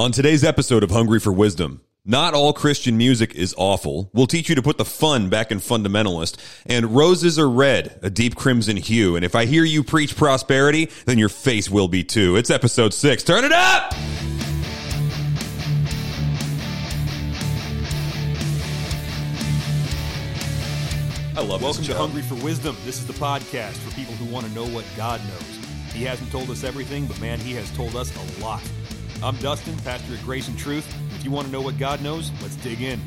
[0.00, 4.08] On today's episode of Hungry for Wisdom, not all Christian music is awful.
[4.14, 6.38] We'll teach you to put the fun back in fundamentalist.
[6.64, 9.16] And roses are red, a deep crimson hue.
[9.16, 12.36] And if I hear you preach prosperity, then your face will be too.
[12.36, 13.22] It's episode six.
[13.22, 13.92] Turn it up!
[21.36, 21.94] I love Welcome to.
[21.94, 22.74] Hungry for Wisdom.
[22.86, 25.92] This is the podcast for people who want to know what God knows.
[25.92, 28.62] He hasn't told us everything, but man, He has told us a lot.
[29.22, 30.86] I'm Dustin, pastor at Grace and Truth.
[31.14, 32.98] If you want to know what God knows, let's dig in.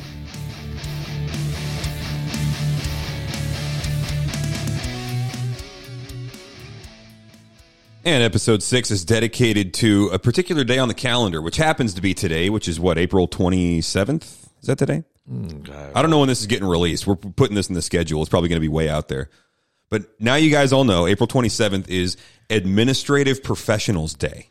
[8.06, 12.02] And episode six is dedicated to a particular day on the calendar, which happens to
[12.02, 14.24] be today, which is what, April 27th?
[14.62, 15.04] Is that today?
[15.32, 17.08] Mm, I don't know when this is getting released.
[17.08, 18.22] We're putting this in the schedule.
[18.22, 19.30] It's probably going to be way out there.
[19.90, 22.18] But now you guys all know April 27th is
[22.52, 24.50] Administrative Professionals Day.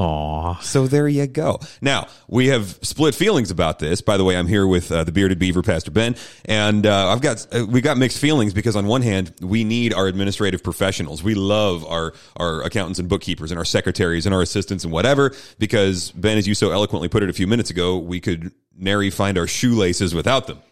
[0.00, 0.58] Aw.
[0.62, 1.60] So there you go.
[1.82, 4.00] Now we have split feelings about this.
[4.00, 6.16] By the way, I'm here with uh, the bearded beaver, Pastor Ben,
[6.46, 9.92] and uh, I've got uh, we got mixed feelings because on one hand we need
[9.92, 11.22] our administrative professionals.
[11.22, 15.34] We love our our accountants and bookkeepers and our secretaries and our assistants and whatever.
[15.58, 19.10] Because Ben, as you so eloquently put it a few minutes ago, we could nary
[19.10, 20.62] find our shoelaces without them.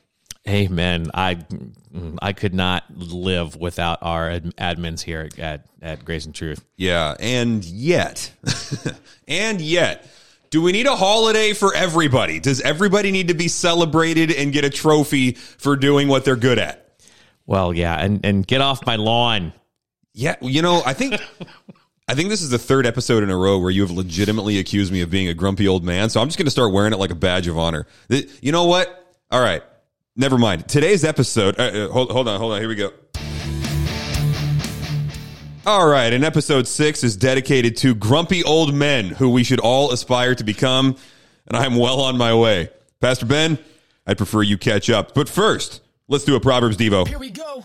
[0.46, 1.10] Amen.
[1.12, 6.34] I mm, I could not live without our ad- admins here at at Grace and
[6.34, 6.64] Truth.
[6.76, 8.30] Yeah, and yet,
[9.28, 10.08] and yet,
[10.50, 12.40] do we need a holiday for everybody?
[12.40, 16.58] Does everybody need to be celebrated and get a trophy for doing what they're good
[16.58, 17.02] at?
[17.46, 19.52] Well, yeah, and and get off my lawn.
[20.14, 21.20] Yeah, you know, I think
[22.08, 24.92] I think this is the third episode in a row where you have legitimately accused
[24.92, 26.08] me of being a grumpy old man.
[26.10, 27.86] So I'm just going to start wearing it like a badge of honor.
[28.08, 29.14] You know what?
[29.30, 29.62] All right,
[30.18, 30.68] never mind.
[30.68, 31.58] Today's episode.
[31.58, 32.60] Uh, uh, hold, hold on, hold on.
[32.60, 32.92] Here we go.
[35.64, 39.92] All right, and episode six is dedicated to grumpy old men who we should all
[39.92, 40.96] aspire to become,
[41.46, 42.70] and I'm well on my way.
[43.00, 43.58] Pastor Ben,
[44.06, 45.14] I'd prefer you catch up.
[45.14, 47.06] But first, let's do a Proverbs Devo.
[47.06, 47.62] Here we go.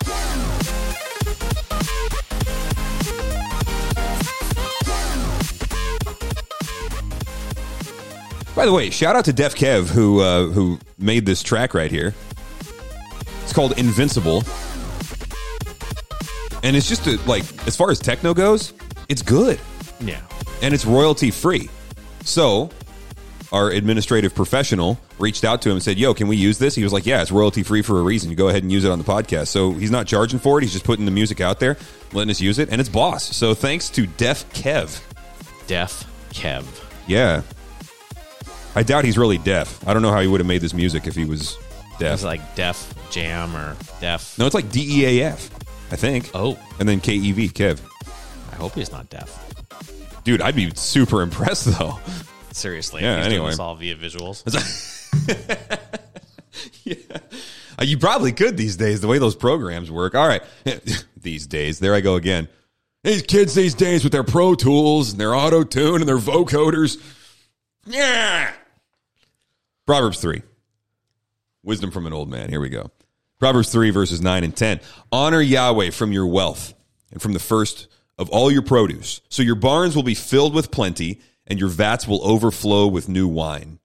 [8.53, 11.89] By the way, shout out to Deaf Kev who uh, who made this track right
[11.89, 12.13] here.
[13.43, 14.43] It's called Invincible,
[16.63, 18.73] and it's just a, like as far as techno goes,
[19.09, 19.59] it's good
[19.99, 20.21] Yeah.
[20.61, 21.69] and it's royalty free.
[22.23, 22.69] So,
[23.51, 26.83] our administrative professional reached out to him and said, "Yo, can we use this?" He
[26.83, 28.29] was like, "Yeah, it's royalty free for a reason.
[28.29, 30.63] You go ahead and use it on the podcast." So he's not charging for it;
[30.63, 31.77] he's just putting the music out there,
[32.13, 33.35] letting us use it, and it's boss.
[33.35, 34.99] So thanks to Deaf Kev.
[35.67, 36.63] Deaf Kev.
[37.07, 37.41] Yeah.
[38.75, 39.85] I doubt he's really deaf.
[39.87, 41.57] I don't know how he would have made this music if he was
[41.99, 42.13] deaf.
[42.15, 44.37] It's like Def Jam or Def.
[44.39, 45.49] no, it's like D E A F,
[45.91, 46.31] I think.
[46.33, 47.79] Oh, And then K E V, Kev.
[48.51, 49.39] I hope he's not deaf.
[50.23, 51.99] Dude, I'd be super impressed though.
[52.51, 53.01] Seriously.
[53.01, 53.49] Yeah, he's doing anyway.
[53.51, 54.43] this all via visuals.
[57.79, 60.13] Uh, You probably could these days, the way those programs work.
[60.13, 60.43] All right.
[61.17, 61.79] these days.
[61.79, 62.47] There I go again.
[63.03, 67.01] These kids these days with their Pro Tools and their auto tune and their vocoders.
[67.87, 68.53] Yeah.
[69.87, 70.43] Proverbs 3.
[71.63, 72.49] Wisdom from an old man.
[72.49, 72.91] Here we go.
[73.39, 74.79] Proverbs 3, verses 9 and 10.
[75.11, 76.73] Honor Yahweh from your wealth
[77.11, 77.87] and from the first
[78.17, 79.21] of all your produce.
[79.29, 83.27] So your barns will be filled with plenty and your vats will overflow with new
[83.27, 83.79] wine.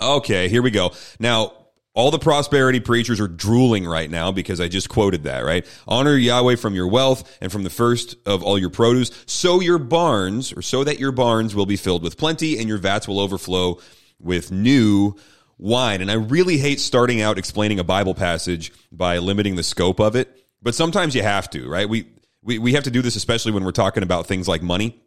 [0.00, 0.92] Okay, here we go.
[1.18, 1.52] Now,
[1.94, 5.66] all the prosperity preachers are drooling right now because I just quoted that, right?
[5.88, 9.78] Honor Yahweh from your wealth and from the first of all your produce, so your
[9.78, 13.18] barns, or so that your barns will be filled with plenty and your vats will
[13.18, 13.80] overflow
[14.20, 15.16] with new
[15.60, 16.00] wine.
[16.00, 20.16] And I really hate starting out explaining a Bible passage by limiting the scope of
[20.16, 21.88] it, but sometimes you have to, right?
[21.88, 22.08] We,
[22.42, 25.00] we, we have to do this, especially when we're talking about things like money.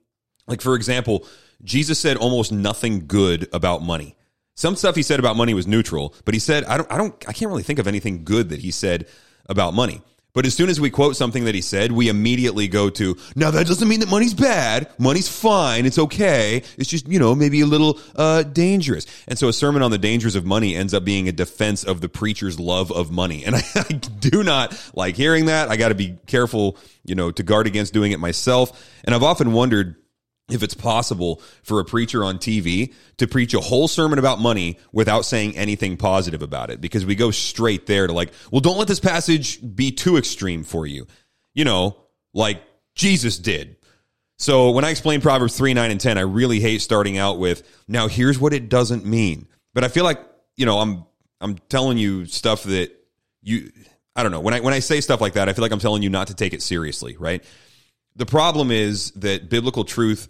[0.47, 1.25] Like, for example,
[1.63, 4.15] Jesus said almost nothing good about money.
[4.55, 7.27] Some stuff he said about money was neutral, but he said, I don't, I don't,
[7.27, 9.07] I can't really think of anything good that he said
[9.47, 10.01] about money.
[10.33, 13.51] But as soon as we quote something that he said, we immediately go to, now
[13.51, 14.89] that doesn't mean that money's bad.
[14.97, 15.85] Money's fine.
[15.85, 16.63] It's okay.
[16.75, 19.05] It's just, you know, maybe a little, uh, dangerous.
[19.27, 22.01] And so a sermon on the dangers of money ends up being a defense of
[22.01, 23.45] the preacher's love of money.
[23.45, 25.69] And I, I do not like hearing that.
[25.69, 28.89] I got to be careful, you know, to guard against doing it myself.
[29.03, 29.97] And I've often wondered,
[30.49, 34.77] if it's possible for a preacher on TV to preach a whole sermon about money
[34.91, 38.77] without saying anything positive about it because we go straight there to like, well, don't
[38.77, 41.07] let this passage be too extreme for you.
[41.53, 41.97] You know,
[42.33, 42.61] like
[42.95, 43.77] Jesus did.
[44.37, 47.63] So when I explain Proverbs 3, 9, and 10, I really hate starting out with,
[47.87, 49.47] now here's what it doesn't mean.
[49.73, 50.19] But I feel like,
[50.57, 51.05] you know, I'm
[51.39, 52.91] I'm telling you stuff that
[53.41, 53.71] you
[54.15, 54.39] I don't know.
[54.39, 56.27] When I when I say stuff like that, I feel like I'm telling you not
[56.27, 57.43] to take it seriously, right?
[58.15, 60.27] The problem is that biblical truth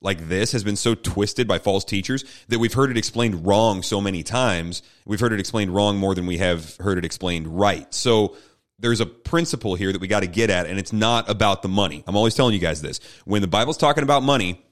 [0.00, 3.82] like this has been so twisted by false teachers that we've heard it explained wrong
[3.82, 4.82] so many times.
[5.04, 7.92] We've heard it explained wrong more than we have heard it explained right.
[7.92, 8.36] So
[8.78, 11.68] there's a principle here that we got to get at, and it's not about the
[11.68, 12.04] money.
[12.06, 13.00] I'm always telling you guys this.
[13.24, 14.62] When the Bible's talking about money,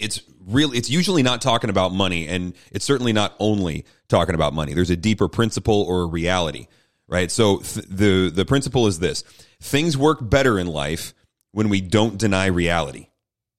[0.00, 4.52] it's really it's usually not talking about money and it's certainly not only talking about
[4.52, 6.66] money there's a deeper principle or a reality
[7.06, 9.22] right so th- the the principle is this
[9.60, 11.14] things work better in life
[11.54, 13.08] when we don't deny reality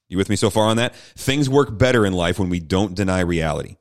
[0.08, 2.96] you with me so far on that things work better in life when we don't
[2.96, 3.78] deny reality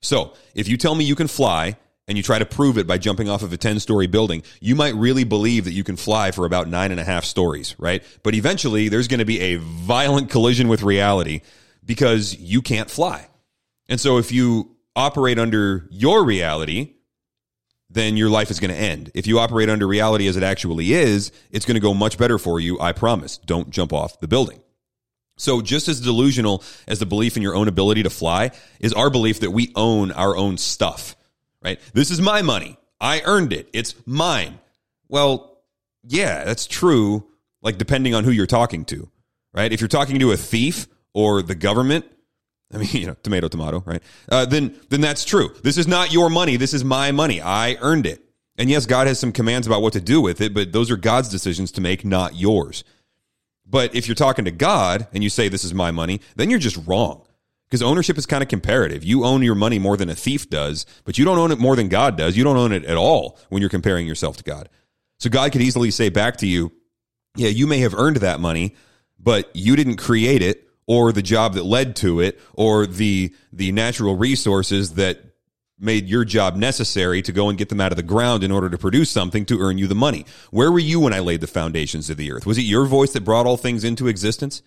[0.00, 1.76] so if you tell me you can fly
[2.08, 4.74] and you try to prove it by jumping off of a 10 story building, you
[4.74, 8.02] might really believe that you can fly for about nine and a half stories, right?
[8.22, 11.42] But eventually there's going to be a violent collision with reality
[11.84, 13.28] because you can't fly.
[13.88, 16.94] And so if you operate under your reality,
[17.92, 19.10] then your life is going to end.
[19.14, 22.38] If you operate under reality as it actually is, it's going to go much better
[22.38, 22.80] for you.
[22.80, 23.38] I promise.
[23.38, 24.60] Don't jump off the building.
[25.36, 29.10] So just as delusional as the belief in your own ability to fly is our
[29.10, 31.16] belief that we own our own stuff,
[31.62, 31.80] right?
[31.92, 32.76] This is my money.
[33.00, 33.68] I earned it.
[33.72, 34.58] It's mine.
[35.08, 35.58] Well,
[36.04, 37.26] yeah, that's true.
[37.60, 39.10] Like depending on who you're talking to,
[39.52, 39.72] right?
[39.72, 42.06] If you're talking to a thief or the government,
[42.72, 44.02] I mean, you know, tomato, tomato, right?
[44.28, 45.54] Uh, then, then that's true.
[45.62, 46.56] This is not your money.
[46.56, 47.40] This is my money.
[47.40, 48.22] I earned it.
[48.58, 50.96] And yes, God has some commands about what to do with it, but those are
[50.96, 52.84] God's decisions to make, not yours.
[53.64, 56.58] But if you're talking to God and you say, this is my money, then you're
[56.58, 57.26] just wrong.
[57.66, 59.02] Because ownership is kind of comparative.
[59.02, 61.74] You own your money more than a thief does, but you don't own it more
[61.74, 62.36] than God does.
[62.36, 64.68] You don't own it at all when you're comparing yourself to God.
[65.18, 66.72] So God could easily say back to you,
[67.34, 68.76] yeah, you may have earned that money,
[69.18, 73.72] but you didn't create it or the job that led to it or the the
[73.72, 75.20] natural resources that
[75.78, 78.70] made your job necessary to go and get them out of the ground in order
[78.70, 80.24] to produce something to earn you the money.
[80.50, 82.46] Where were you when I laid the foundations of the earth?
[82.46, 84.62] Was it your voice that brought all things into existence?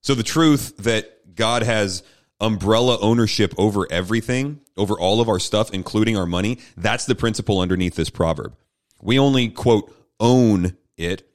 [0.00, 2.02] So the truth that God has
[2.40, 7.60] umbrella ownership over everything, over all of our stuff, including our money, that's the principle
[7.60, 8.56] underneath this proverb.
[9.02, 11.28] We only quote own it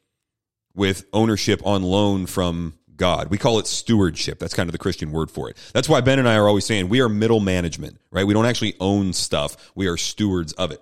[0.73, 3.29] with ownership on loan from God.
[3.29, 4.39] We call it stewardship.
[4.39, 5.57] That's kind of the Christian word for it.
[5.73, 8.25] That's why Ben and I are always saying we are middle management, right?
[8.25, 9.71] We don't actually own stuff.
[9.75, 10.81] We are stewards of it.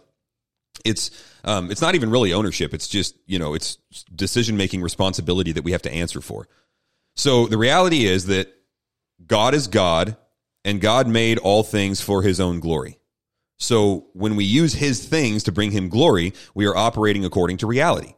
[0.84, 1.12] It's
[1.44, 2.74] um, it's not even really ownership.
[2.74, 3.78] It's just you know it's
[4.14, 6.48] decision making responsibility that we have to answer for.
[7.16, 8.54] So the reality is that
[9.26, 10.18] God is God,
[10.64, 13.00] and God made all things for His own glory.
[13.58, 17.68] So when we use His things to bring Him glory, we are operating according to
[17.68, 18.14] reality.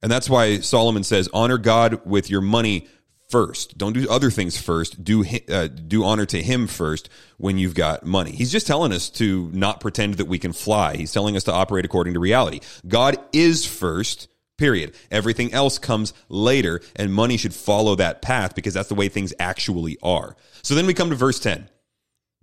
[0.00, 2.86] And that's why Solomon says, honor God with your money
[3.28, 3.76] first.
[3.76, 5.02] Don't do other things first.
[5.04, 8.32] Do uh, do honor to him first when you've got money.
[8.32, 10.96] He's just telling us to not pretend that we can fly.
[10.96, 12.60] He's telling us to operate according to reality.
[12.86, 14.28] God is first.
[14.56, 14.96] Period.
[15.12, 19.32] Everything else comes later, and money should follow that path because that's the way things
[19.38, 20.34] actually are.
[20.62, 21.68] So then we come to verse 10.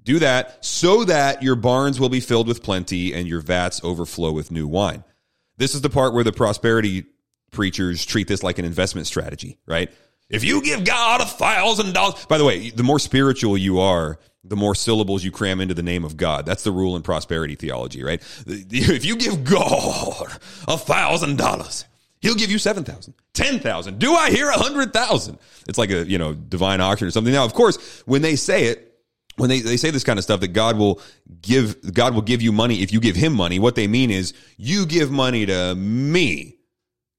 [0.01, 4.31] Do that so that your barns will be filled with plenty and your vats overflow
[4.31, 5.03] with new wine.
[5.57, 7.05] This is the part where the prosperity
[7.51, 9.91] preachers treat this like an investment strategy, right?
[10.29, 14.19] If you give God a thousand dollars, by the way, the more spiritual you are,
[14.43, 16.45] the more syllables you cram into the name of God.
[16.45, 18.21] That's the rule in prosperity theology, right?
[18.47, 21.85] If you give God a thousand dollars,
[22.21, 23.99] he'll give you seven thousand, ten thousand.
[23.99, 25.39] Do I hear a hundred thousand?
[25.67, 27.33] It's like a, you know, divine auction or something.
[27.33, 28.93] Now, of course, when they say it,
[29.37, 31.01] when they, they say this kind of stuff that God will
[31.41, 34.33] give, God will give you money if you give him money, what they mean is
[34.57, 36.55] you give money to me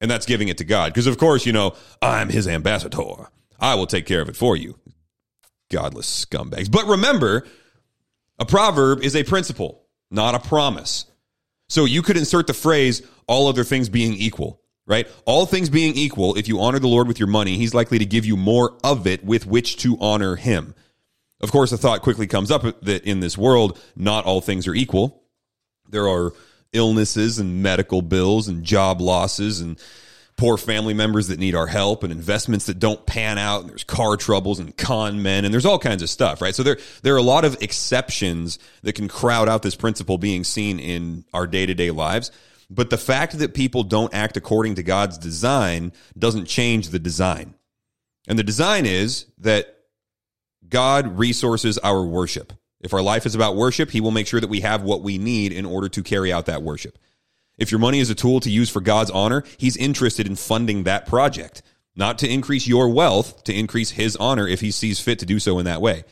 [0.00, 0.92] and that's giving it to God.
[0.92, 3.28] Because, of course, you know, I'm his ambassador.
[3.58, 4.78] I will take care of it for you.
[5.70, 6.70] Godless scumbags.
[6.70, 7.46] But remember,
[8.38, 11.06] a proverb is a principle, not a promise.
[11.68, 15.08] So you could insert the phrase, all other things being equal, right?
[15.24, 18.06] All things being equal, if you honor the Lord with your money, he's likely to
[18.06, 20.74] give you more of it with which to honor him.
[21.40, 24.74] Of course, the thought quickly comes up that in this world, not all things are
[24.74, 25.22] equal.
[25.88, 26.32] There are
[26.76, 29.80] illnesses and medical bills and job losses and
[30.36, 33.84] poor family members that need our help and investments that don't pan out and there's
[33.84, 36.54] car troubles and con men and there's all kinds of stuff right?
[36.54, 40.44] So there there are a lot of exceptions that can crowd out this principle being
[40.44, 42.30] seen in our day-to-day lives.
[42.68, 47.54] But the fact that people don't act according to God's design doesn't change the design.
[48.28, 49.76] And the design is that
[50.68, 52.52] God resources our worship
[52.86, 55.18] if our life is about worship, He will make sure that we have what we
[55.18, 56.98] need in order to carry out that worship.
[57.58, 60.84] If your money is a tool to use for God's honor, He's interested in funding
[60.84, 61.62] that project,
[61.94, 65.38] not to increase your wealth, to increase His honor if He sees fit to do
[65.38, 66.04] so in that way.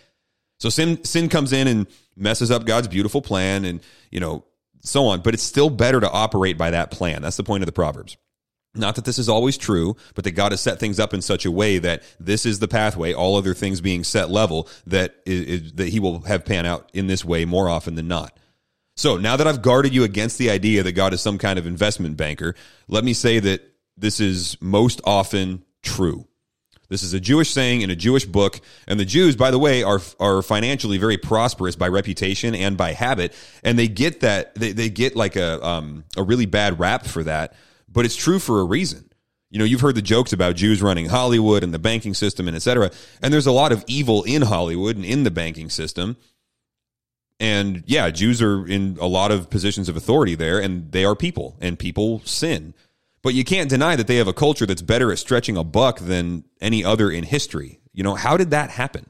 [0.58, 4.44] So sin sin comes in and messes up God's beautiful plan and, you know,
[4.80, 7.22] so on, but it's still better to operate by that plan.
[7.22, 8.16] That's the point of the Proverbs.
[8.74, 11.44] Not that this is always true, but that God has set things up in such
[11.44, 15.72] a way that this is the pathway, all other things being set level, that is,
[15.74, 18.36] that He will have pan out in this way more often than not.
[18.96, 21.66] So now that I've guarded you against the idea that God is some kind of
[21.66, 22.54] investment banker,
[22.88, 23.62] let me say that
[23.96, 26.26] this is most often true.
[26.88, 29.82] This is a Jewish saying in a Jewish book, and the Jews, by the way,
[29.82, 34.72] are are financially very prosperous by reputation and by habit, and they get that they,
[34.72, 37.54] they get like a um, a really bad rap for that,
[37.94, 39.08] but it's true for a reason.
[39.50, 42.56] You know, you've heard the jokes about Jews running Hollywood and the banking system and
[42.56, 42.90] et cetera,
[43.22, 46.16] and there's a lot of evil in Hollywood and in the banking system.
[47.40, 51.16] And yeah, Jews are in a lot of positions of authority there, and they are
[51.16, 52.74] people, and people sin.
[53.22, 55.98] But you can't deny that they have a culture that's better at stretching a buck
[55.98, 57.80] than any other in history.
[57.92, 59.08] You know, how did that happen?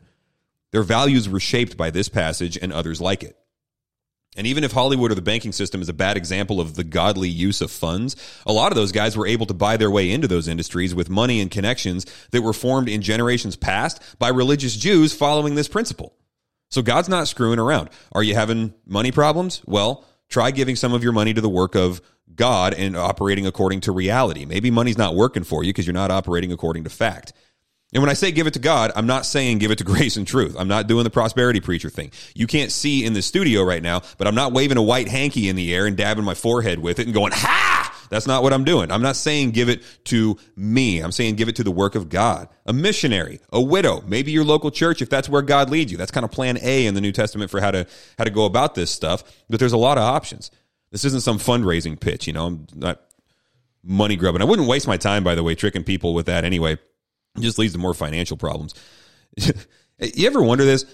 [0.71, 3.37] Their values were shaped by this passage and others like it.
[4.37, 7.29] And even if Hollywood or the banking system is a bad example of the godly
[7.29, 10.26] use of funds, a lot of those guys were able to buy their way into
[10.26, 15.14] those industries with money and connections that were formed in generations past by religious Jews
[15.14, 16.14] following this principle.
[16.71, 17.91] So God's not screwing around.
[18.12, 19.62] Are you having money problems?
[19.67, 22.00] Well, try giving some of your money to the work of
[22.35, 24.45] God and operating according to reality.
[24.45, 27.33] Maybe money's not working for you because you're not operating according to fact.
[27.94, 30.16] And when I say give it to God, I'm not saying give it to grace
[30.16, 30.56] and truth.
[30.58, 32.10] I'm not doing the prosperity preacher thing.
[32.34, 35.48] You can't see in the studio right now, but I'm not waving a white hanky
[35.48, 37.90] in the air and dabbing my forehead with it and going, ha!
[38.10, 38.90] That's not what I'm doing.
[38.90, 41.00] I'm not saying give it to me.
[41.00, 42.48] I'm saying give it to the work of God.
[42.66, 45.98] A missionary, a widow, maybe your local church if that's where God leads you.
[45.98, 47.86] That's kind of plan A in the New Testament for how to
[48.18, 50.50] how to go about this stuff, but there's a lot of options.
[50.90, 52.46] This isn't some fundraising pitch, you know.
[52.46, 53.00] I'm not
[53.82, 54.42] money grubbing.
[54.42, 56.78] I wouldn't waste my time, by the way, tricking people with that anyway.
[57.37, 58.75] It just leads to more financial problems.
[59.37, 60.87] you ever wonder this?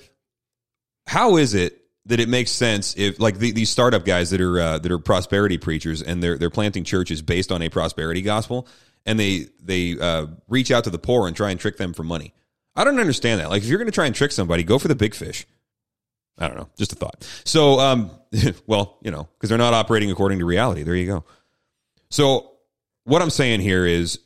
[1.07, 4.61] How is it that it makes sense if, like, the, these startup guys that are
[4.61, 8.67] uh, that are prosperity preachers and they're they're planting churches based on a prosperity gospel,
[9.05, 12.03] and they they uh, reach out to the poor and try and trick them for
[12.03, 12.33] money?
[12.75, 13.51] I don't understand that.
[13.51, 15.47] Like, if you're going to try and trick somebody, go for the big fish.
[16.39, 16.69] I don't know.
[16.79, 17.29] Just a thought.
[17.45, 18.11] So, um,
[18.67, 20.83] well, you know, because they're not operating according to reality.
[20.83, 21.25] There you go.
[22.11, 22.53] So,
[23.05, 24.21] what I'm saying here is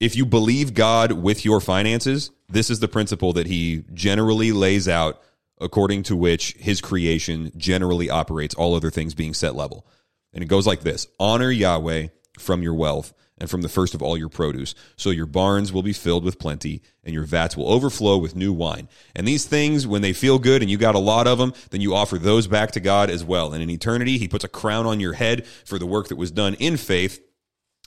[0.00, 4.88] if you believe God with your finances, this is the principle that he generally lays
[4.88, 5.22] out
[5.60, 9.86] according to which his creation generally operates, all other things being set level.
[10.32, 14.02] And it goes like this honor Yahweh from your wealth and from the first of
[14.02, 14.74] all your produce.
[14.96, 18.52] So your barns will be filled with plenty, and your vats will overflow with new
[18.52, 18.88] wine.
[19.14, 21.80] And these things, when they feel good and you got a lot of them, then
[21.80, 23.52] you offer those back to God as well.
[23.52, 26.30] And in eternity, He puts a crown on your head for the work that was
[26.30, 27.22] done in faith.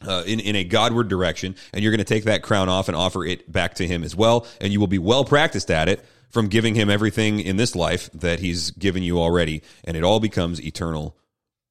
[0.07, 2.95] Uh, in, in a Godward direction, and you're going to take that crown off and
[2.95, 6.05] offer it back to him as well, and you will be well practiced at it
[6.29, 10.21] from giving him everything in this life that he's given you already, and it all
[10.21, 11.17] becomes eternal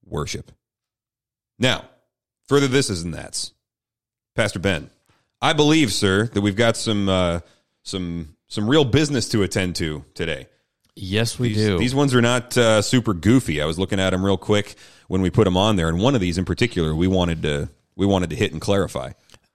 [0.04, 0.52] worship.
[1.58, 1.84] Now,
[2.48, 3.52] further this is and that's.
[4.34, 4.90] Pastor Ben,
[5.40, 7.40] I believe, sir, that we've got some uh,
[7.82, 10.48] some some real business to attend to today.
[10.94, 11.78] Yes, we These, do.
[11.78, 13.62] these ones are not uh, super goofy.
[13.62, 14.74] I was looking at them real quick
[15.06, 17.68] when we put them on there, and one of these in particular, we wanted to
[17.98, 19.12] we wanted to hit and clarify.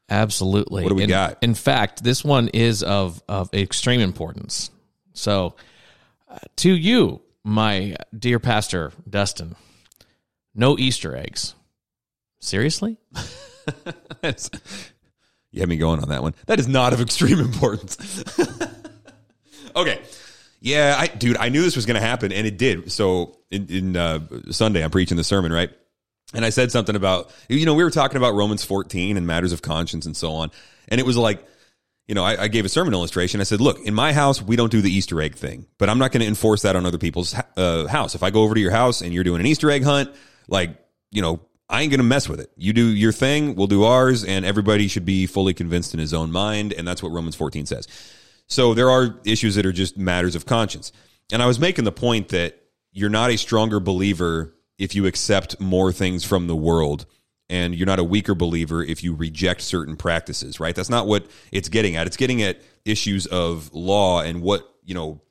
[0.09, 0.83] Absolutely.
[0.83, 1.39] What do we in, got?
[1.41, 4.69] In fact, this one is of of extreme importance.
[5.13, 5.55] So,
[6.29, 9.55] uh, to you, my dear pastor Dustin,
[10.53, 11.55] no Easter eggs.
[12.39, 12.97] Seriously?
[15.51, 16.35] You had me going on that one.
[16.47, 18.23] That is not of extreme importance.
[19.75, 20.01] okay.
[20.59, 22.91] Yeah, I, dude, I knew this was going to happen, and it did.
[22.91, 25.69] So in, in uh, Sunday, I'm preaching the sermon, right?
[26.33, 29.51] And I said something about, you know, we were talking about Romans 14 and matters
[29.51, 30.51] of conscience and so on.
[30.87, 31.45] And it was like,
[32.07, 33.39] you know, I, I gave a sermon illustration.
[33.39, 35.99] I said, look, in my house, we don't do the Easter egg thing, but I'm
[35.99, 38.15] not going to enforce that on other people's uh, house.
[38.15, 40.13] If I go over to your house and you're doing an Easter egg hunt,
[40.47, 40.77] like,
[41.11, 42.51] you know, I ain't going to mess with it.
[42.57, 46.13] You do your thing, we'll do ours, and everybody should be fully convinced in his
[46.13, 46.73] own mind.
[46.73, 47.87] And that's what Romans 14 says.
[48.47, 50.91] So there are issues that are just matters of conscience.
[51.31, 52.61] And I was making the point that
[52.91, 57.05] you're not a stronger believer if you accept more things from the world
[57.49, 60.75] and you're not a weaker believer if you reject certain practices, right?
[60.75, 62.05] That's not what it's getting at.
[62.05, 65.21] It's getting at issues of law and what, you know,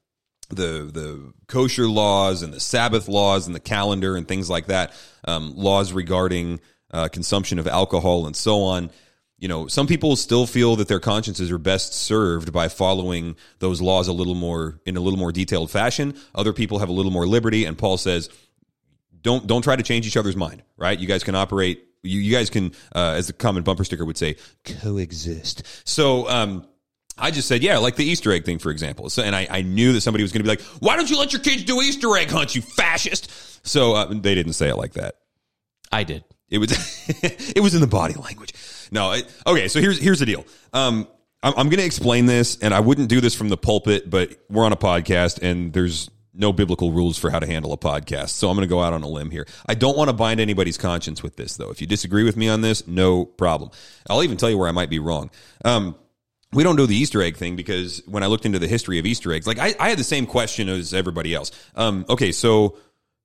[0.48, 4.94] the the kosher laws and the Sabbath laws and the calendar and things like that,
[5.28, 8.90] um, laws regarding uh, consumption of alcohol and so on.
[9.38, 13.82] You know, some people still feel that their consciences are best served by following those
[13.82, 16.14] laws a little more in a little more detailed fashion.
[16.34, 18.30] Other people have a little more liberty, and Paul says,
[19.22, 20.98] "Don't don't try to change each other's mind." Right?
[20.98, 21.84] You guys can operate.
[22.04, 25.62] You, you guys can, uh, as the common bumper sticker would say, coexist.
[25.88, 26.28] So.
[26.28, 26.66] Um,
[27.18, 29.10] I just said, yeah, like the Easter egg thing, for example.
[29.10, 31.18] So, and I, I knew that somebody was going to be like, why don't you
[31.18, 33.30] let your kids do Easter egg hunts, you fascist?
[33.66, 35.16] So uh, they didn't say it like that.
[35.92, 36.24] I did.
[36.48, 36.70] It was
[37.22, 38.54] it was in the body language.
[38.90, 39.68] No, it, okay.
[39.68, 40.44] So here's here's the deal.
[40.72, 41.06] Um,
[41.42, 44.36] I'm, I'm going to explain this, and I wouldn't do this from the pulpit, but
[44.48, 48.30] we're on a podcast, and there's no biblical rules for how to handle a podcast.
[48.30, 49.46] So I'm going to go out on a limb here.
[49.66, 51.70] I don't want to bind anybody's conscience with this, though.
[51.70, 53.70] If you disagree with me on this, no problem.
[54.08, 55.30] I'll even tell you where I might be wrong.
[55.64, 55.94] Um,
[56.52, 59.06] we don't do the Easter egg thing because when I looked into the history of
[59.06, 61.50] Easter eggs, like I, I had the same question as everybody else.
[61.74, 62.76] Um, okay, so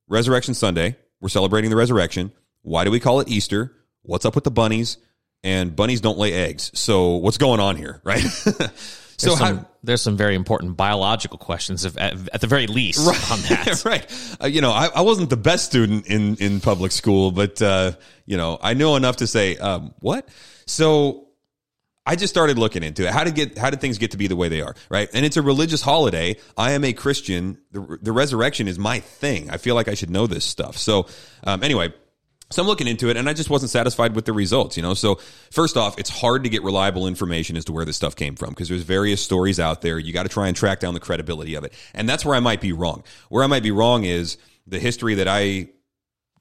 [0.07, 2.31] Resurrection Sunday, we're celebrating the resurrection.
[2.61, 3.73] Why do we call it Easter?
[4.03, 4.97] What's up with the bunnies?
[5.43, 6.71] And bunnies don't lay eggs.
[6.73, 8.23] So what's going on here, right?
[9.17, 12.99] so There's some, there's some very important biological questions, if, at, at the very least,
[12.99, 13.81] on that.
[13.85, 14.37] right.
[14.41, 17.93] Uh, you know, I, I wasn't the best student in, in public school, but, uh,
[18.27, 20.29] you know, I know enough to say, um, what?
[20.67, 21.29] So
[22.05, 23.11] I just started looking into it.
[23.11, 24.75] How to get, how did things get to be the way they are?
[24.87, 25.09] Right.
[25.13, 26.35] And it's a religious holiday.
[26.55, 27.57] I am a Christian.
[27.71, 29.49] The, the resurrection is my thing.
[29.49, 30.77] I feel like I should know this stuff.
[30.77, 31.07] So,
[31.43, 31.91] um, anyway,
[32.49, 34.93] so I'm looking into it and I just wasn't satisfied with the results, you know?
[34.93, 35.15] So
[35.51, 38.49] first off, it's hard to get reliable information as to where this stuff came from
[38.49, 39.99] because there's various stories out there.
[39.99, 41.73] You got to try and track down the credibility of it.
[41.93, 43.03] And that's where I might be wrong.
[43.29, 45.69] Where I might be wrong is the history that I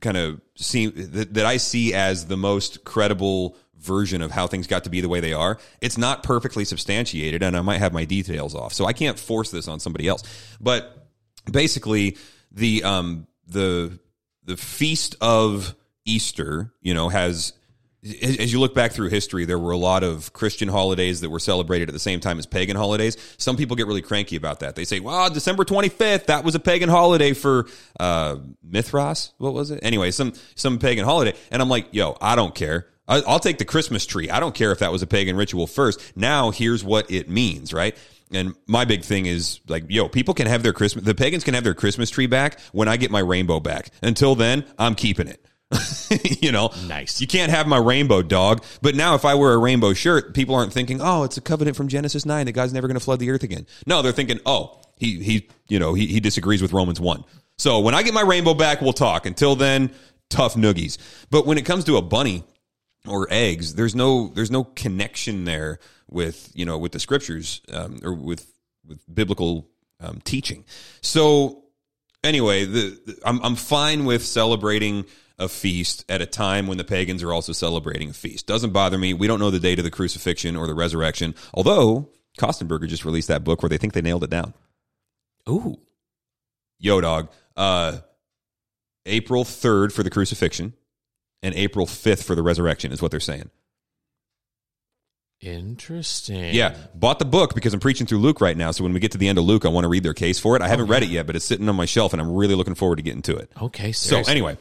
[0.00, 4.66] kind of see that, that I see as the most credible version of how things
[4.66, 5.58] got to be the way they are.
[5.80, 8.72] It's not perfectly substantiated and I might have my details off.
[8.72, 10.22] So I can't force this on somebody else.
[10.60, 11.08] But
[11.50, 12.16] basically
[12.52, 13.98] the um the
[14.44, 15.74] the feast of
[16.06, 17.52] Easter, you know, has
[18.22, 21.40] as you look back through history, there were a lot of Christian holidays that were
[21.40, 23.16] celebrated at the same time as pagan holidays.
[23.36, 24.76] Some people get really cranky about that.
[24.76, 27.66] They say, "Well, December 25th, that was a pagan holiday for
[27.98, 29.32] uh, Mithras.
[29.38, 29.80] What was it?
[29.82, 32.86] Anyway, some some pagan holiday." And I'm like, "Yo, I don't care.
[33.08, 34.30] I, I'll take the Christmas tree.
[34.30, 36.16] I don't care if that was a pagan ritual first.
[36.16, 37.96] Now, here's what it means, right?"
[38.32, 41.54] And my big thing is like, yo, people can have their Christmas, the pagans can
[41.54, 43.90] have their Christmas tree back when I get my rainbow back.
[44.02, 45.45] Until then, I'm keeping it.
[46.40, 47.20] you know, Nice.
[47.20, 48.64] You can't have my rainbow dog.
[48.82, 51.76] But now, if I wear a rainbow shirt, people aren't thinking, "Oh, it's a covenant
[51.76, 54.38] from Genesis nine that God's never going to flood the earth again." No, they're thinking,
[54.46, 57.24] "Oh, he he, you know, he he disagrees with Romans one."
[57.58, 59.26] So when I get my rainbow back, we'll talk.
[59.26, 59.90] Until then,
[60.30, 60.98] tough noogies.
[61.30, 62.44] But when it comes to a bunny
[63.06, 67.98] or eggs, there's no there's no connection there with you know with the scriptures um,
[68.04, 68.52] or with
[68.86, 69.68] with biblical
[70.00, 70.64] um, teaching.
[71.00, 71.64] So
[72.22, 75.06] anyway, the, the I'm I'm fine with celebrating
[75.38, 78.46] a feast at a time when the pagans are also celebrating a feast.
[78.46, 79.12] Doesn't bother me.
[79.14, 81.34] We don't know the date of the crucifixion or the resurrection.
[81.52, 84.54] Although Kostenberger just released that book where they think they nailed it down.
[85.48, 85.76] Ooh.
[86.78, 87.30] Yo, dog.
[87.56, 87.98] Uh,
[89.04, 90.72] April 3rd for the crucifixion
[91.42, 93.50] and April 5th for the resurrection is what they're saying.
[95.40, 96.54] Interesting.
[96.54, 98.70] Yeah, bought the book because I'm preaching through Luke right now.
[98.70, 100.38] So when we get to the end of Luke, I want to read their case
[100.38, 100.62] for it.
[100.62, 102.74] I haven't read it yet, but it's sitting on my shelf and I'm really looking
[102.74, 103.50] forward to getting to it.
[103.60, 103.92] Okay.
[103.92, 104.56] So anyway,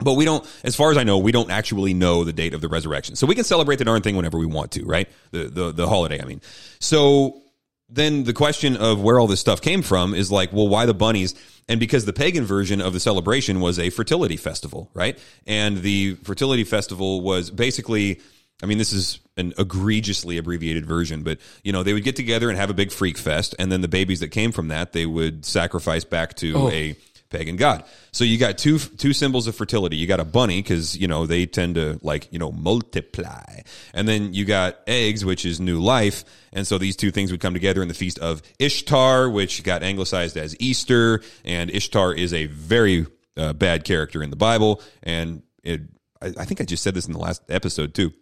[0.00, 2.60] but we don't, as far as I know, we don't actually know the date of
[2.60, 3.16] the resurrection.
[3.16, 5.08] So we can celebrate the darn thing whenever we want to, right?
[5.30, 6.40] The the the holiday, I mean.
[6.80, 7.42] So
[7.88, 10.94] then the question of where all this stuff came from is like, well, why the
[10.94, 11.34] bunnies?
[11.68, 15.18] And because the pagan version of the celebration was a fertility festival, right?
[15.46, 18.20] And the fertility festival was basically,
[18.62, 22.48] I mean, this is an egregiously abbreviated version, but you know, they would get together
[22.48, 25.06] and have a big freak fest, and then the babies that came from that, they
[25.06, 26.70] would sacrifice back to Oh.
[26.70, 26.96] a
[27.30, 27.84] pagan god.
[28.12, 29.96] So you got two two symbols of fertility.
[29.96, 33.60] You got a bunny because you know they tend to like you know multiply,
[33.94, 36.24] and then you got eggs, which is new life.
[36.52, 39.82] And so these two things would come together in the feast of Ishtar, which got
[39.82, 41.22] anglicized as Easter.
[41.44, 45.82] And Ishtar is a very uh, bad character in the Bible, and it.
[46.22, 48.12] I, I think I just said this in the last episode too.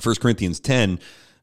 [0.00, 0.98] First Corinthians 10,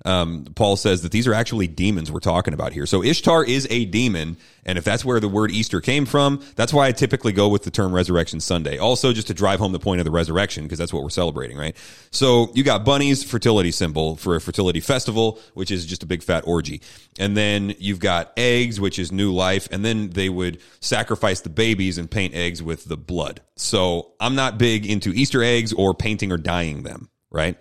[0.05, 2.85] um, Paul says that these are actually demons we're talking about here.
[2.85, 4.37] So Ishtar is a demon.
[4.65, 7.63] And if that's where the word Easter came from, that's why I typically go with
[7.63, 8.77] the term Resurrection Sunday.
[8.77, 11.57] Also, just to drive home the point of the resurrection, because that's what we're celebrating,
[11.57, 11.75] right?
[12.11, 16.21] So you got bunnies, fertility symbol for a fertility festival, which is just a big
[16.21, 16.81] fat orgy.
[17.17, 19.67] And then you've got eggs, which is new life.
[19.71, 23.41] And then they would sacrifice the babies and paint eggs with the blood.
[23.55, 27.57] So I'm not big into Easter eggs or painting or dyeing them, right?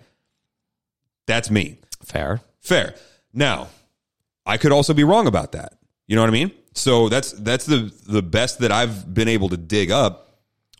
[1.25, 1.80] That's me.
[2.03, 2.41] Fair.
[2.59, 2.95] Fair.
[3.33, 3.69] Now,
[4.45, 5.73] I could also be wrong about that.
[6.07, 6.51] You know what I mean?
[6.73, 10.27] So that's that's the the best that I've been able to dig up.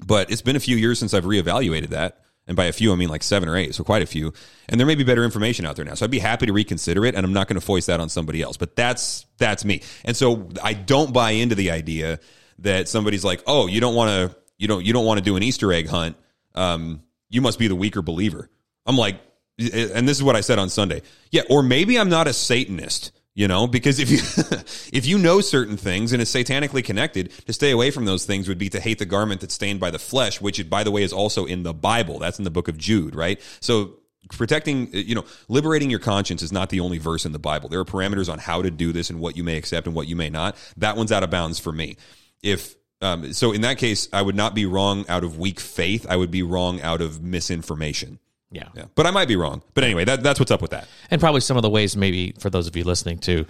[0.06, 2.18] But it's been a few years since I've reevaluated that.
[2.48, 4.34] And by a few, I mean like seven or eight, so quite a few.
[4.68, 5.94] And there may be better information out there now.
[5.94, 8.10] So I'd be happy to reconsider it, and I'm not going to foist that on
[8.10, 8.58] somebody else.
[8.58, 9.84] But that's that's me.
[10.04, 12.20] And so I don't buy into the idea
[12.60, 15.36] that somebody's like, oh, you don't want to you don't you don't want to do
[15.36, 16.18] an Easter egg hunt.
[16.56, 18.50] Um, you must be the weaker believer.
[18.86, 19.22] I'm like,
[19.62, 21.02] and this is what I said on Sunday.
[21.32, 23.12] Yeah, or maybe I'm not a Satanist.
[23.34, 24.18] You know, because if you
[24.92, 28.50] if you know certain things and is satanically connected, to stay away from those things
[28.50, 31.02] would be to hate the garment that's stained by the flesh, which by the way
[31.02, 32.20] is also in the Bible.
[32.20, 33.40] That's in the book of Jude, right?
[33.62, 37.70] So protecting you know liberating your conscience is not the only verse in the bible
[37.70, 40.08] there are parameters on how to do this and what you may accept and what
[40.08, 41.98] you may not that one's out of bounds for me
[42.42, 46.06] if um, so in that case i would not be wrong out of weak faith
[46.08, 48.20] i would be wrong out of misinformation
[48.52, 48.68] Yeah.
[48.76, 48.86] yeah.
[48.96, 49.62] But i might be wrong.
[49.74, 50.88] But anyway that, that's what's up with that.
[51.10, 53.46] And probably some of the ways, maybe for those of you listening to,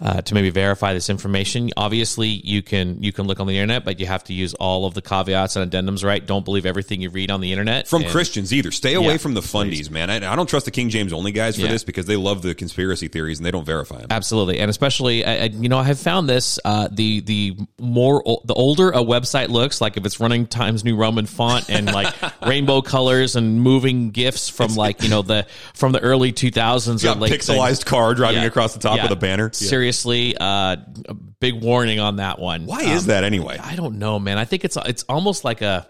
[0.00, 1.70] uh, to maybe verify this information.
[1.76, 4.84] Obviously, you can you can look on the internet, but you have to use all
[4.86, 6.04] of the caveats and addendums.
[6.04, 6.24] Right?
[6.24, 7.88] Don't believe everything you read on the internet.
[7.88, 10.64] from And- christians either stay away Yeah, from the fundies man I, I don't trust
[10.66, 11.68] the king james only guys for Yeah.
[11.68, 15.24] this because they love the conspiracy theories and they don't verify them Absolutely, and especially,
[15.24, 18.98] I, I, you know, I have found this: uh, the the more the older a
[18.98, 22.14] website looks, like if it's running Times New Roman font and like
[22.46, 27.02] rainbow colors and moving gifs from like you know the from the early two thousands,
[27.02, 29.68] got pixelized car driving across the top of the banner Yeah.
[29.86, 30.76] Seriously, uh,
[31.08, 32.66] a big warning on that one.
[32.66, 34.36] why is that anyway I don't know, man.
[34.36, 35.88] I think it's it's almost like a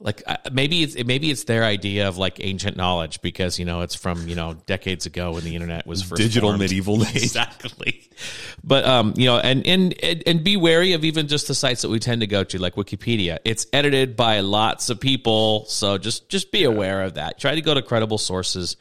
[0.00, 3.80] like uh, maybe it's maybe it's their idea of like ancient knowledge because you know
[3.80, 6.60] it's from you know decades ago when the internet was first digital formed.
[6.60, 8.08] medieval days exactly.
[8.62, 11.82] But um, you know, and and and and be wary of even just the sites
[11.82, 13.38] that we tend to go to, like Wikipedia.
[13.44, 17.38] It's edited by lots of people, so just just be aware of that.
[17.38, 18.76] Try to go to credible sources.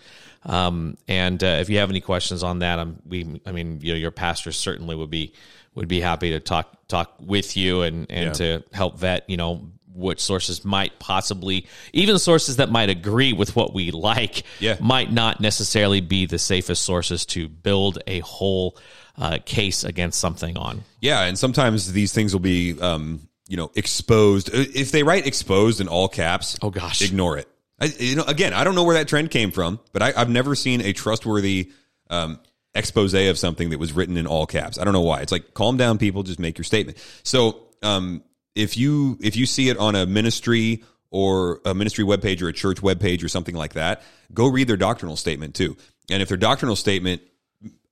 [0.47, 3.91] Um, and uh, if you have any questions on that, um, we, I mean, you
[3.93, 5.33] know, your pastor certainly would be
[5.75, 8.31] would be happy to talk talk with you and and Yeah.
[8.33, 13.55] to help vet, you know, which sources might possibly even sources that might agree with
[13.55, 14.77] what we like Yeah.
[14.79, 18.77] might not necessarily be the safest sources to build a whole
[19.17, 20.83] uh, case against something on.
[21.01, 24.49] Yeah, and sometimes these things will be, um, you know, exposed.
[24.53, 27.01] Uh, If they write "exposed" in all caps, Oh, gosh.
[27.01, 27.47] ignore it.
[27.79, 30.29] I, you know, again, I don't know where that trend came from, but I, I've
[30.29, 31.71] never seen a trustworthy
[32.09, 32.39] um,
[32.73, 34.79] expose of something that was written in all caps.
[34.79, 35.21] I don't know why.
[35.21, 36.23] It's like, calm down, people.
[36.23, 36.97] Just make your statement.
[37.23, 38.23] So, um,
[38.55, 42.53] if you if you see it on a ministry or a ministry webpage or a
[42.53, 44.01] church webpage or something like that,
[44.33, 45.77] go read their doctrinal statement too.
[46.09, 47.21] And if their doctrinal statement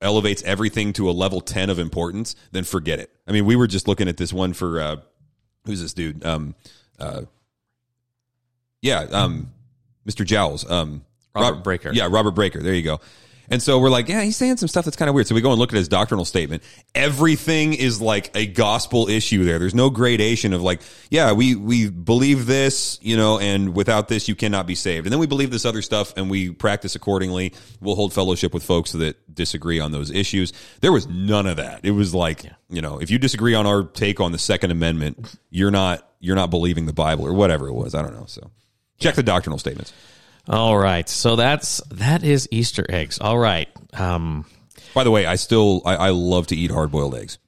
[0.02, 3.12] elevates everything to a level 10 of importance, then forget it.
[3.28, 4.96] I mean, we were just looking at this one for, uh,
[5.66, 6.24] who's this dude?
[6.26, 6.56] Um,
[7.00, 7.24] uh,
[8.82, 9.52] yeah, um,
[10.08, 10.26] Mr.
[10.26, 10.70] Jowls.
[10.70, 11.04] Um,
[11.36, 11.92] Robert Breaker.
[11.94, 12.62] Yeah, Robert Breaker.
[12.62, 13.00] There you go.
[13.50, 15.28] And so we're like, yeah, he's saying some stuff that's kind of weird.
[15.28, 16.64] So we go and look at his doctrinal statement.
[16.94, 19.60] Everything is like a gospel issue there.
[19.60, 24.28] There's no gradation of like, yeah, we, we believe this, you know, and without this,
[24.28, 25.06] you cannot be saved.
[25.06, 27.54] And then we believe this other stuff and we practice accordingly.
[27.80, 30.52] We'll hold fellowship with folks that disagree on those issues.
[30.82, 31.82] There was none of that.
[31.84, 35.36] It was like, you know, if you disagree on our take on the second amendment,
[35.52, 37.94] you're not, you're not believing the Bible or whatever it was.
[37.94, 38.26] I don't know.
[38.26, 38.50] So
[39.00, 39.94] check the doctrinal statements.
[40.48, 43.20] All right, so that's that is Easter eggs.
[43.20, 43.68] All right.
[43.94, 44.46] Um,
[44.94, 47.40] By the way, I still, I, I love to eat hard boiled eggs.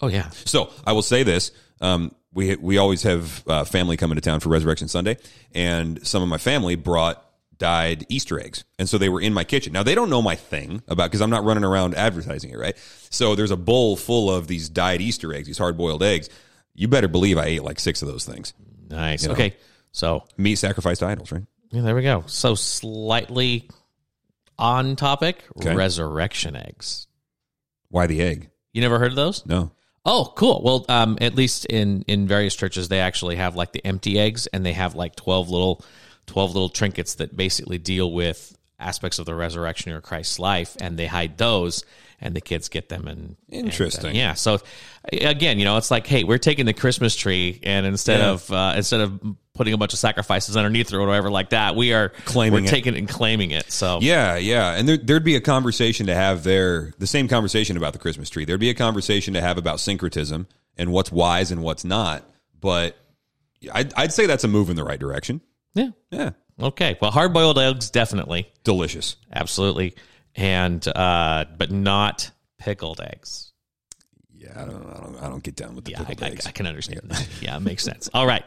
[0.00, 0.30] oh yeah.
[0.30, 4.40] So I will say this: um, we we always have uh, family coming to town
[4.40, 5.16] for Resurrection Sunday,
[5.54, 7.22] and some of my family brought
[7.58, 9.72] dyed Easter eggs, and so they were in my kitchen.
[9.72, 12.76] Now they don't know my thing about because I'm not running around advertising it, right?
[13.10, 16.28] So there's a bowl full of these dyed Easter eggs, these hard boiled eggs.
[16.74, 18.52] You better believe I ate like six of those things.
[18.88, 19.26] Nice.
[19.26, 19.56] Okay.
[19.96, 21.44] So Meat sacrificed to idols, right?
[21.70, 22.22] yeah, there we go.
[22.26, 23.70] So slightly
[24.58, 25.74] on topic, Okay.
[25.74, 27.06] resurrection eggs.
[27.88, 28.50] Why the egg?
[28.74, 29.46] You never heard of those?
[29.46, 29.70] No.
[30.04, 30.60] Oh, cool.
[30.62, 34.46] Well, um, at least in in various churches, they actually have like the empty eggs,
[34.48, 35.82] and they have like twelve little
[36.26, 40.98] twelve little trinkets that basically deal with aspects of the resurrection or Christ's life, and
[40.98, 41.84] they hide those,
[42.20, 43.08] and the kids get them.
[43.08, 44.14] And and, uh, Interesting.
[44.14, 44.34] yeah.
[44.34, 44.60] So
[45.10, 48.30] again, you know, it's like, hey, we're taking the Christmas tree, and instead Yeah.
[48.32, 49.18] of uh, instead of
[49.56, 52.70] putting a bunch of sacrifices underneath or whatever like that, we are Claiming we're it.
[52.70, 53.70] taking it and claiming it.
[53.72, 56.92] So Yeah, yeah, and there, there'd be a conversation to have there.
[56.98, 58.44] The same conversation about the Christmas tree.
[58.44, 62.22] There'd be a conversation to have about syncretism and what's wise and what's not.
[62.60, 62.96] But
[63.72, 65.40] I'd, I'd say that's a move in the right direction.
[65.74, 65.90] yeah.
[66.10, 66.96] Yeah, Okay.
[67.00, 68.50] Well, hard boiled eggs definitely.
[68.64, 69.16] delicious.
[69.32, 69.94] Absolutely.
[70.34, 73.52] And uh but not pickled eggs.
[74.46, 76.32] Yeah, I don't, I don't, I don't get down with the Yeah, I, pickled I,
[76.32, 76.46] eggs.
[76.46, 77.28] I can understand that.
[77.40, 78.08] Yeah, it makes sense.
[78.14, 78.46] All right.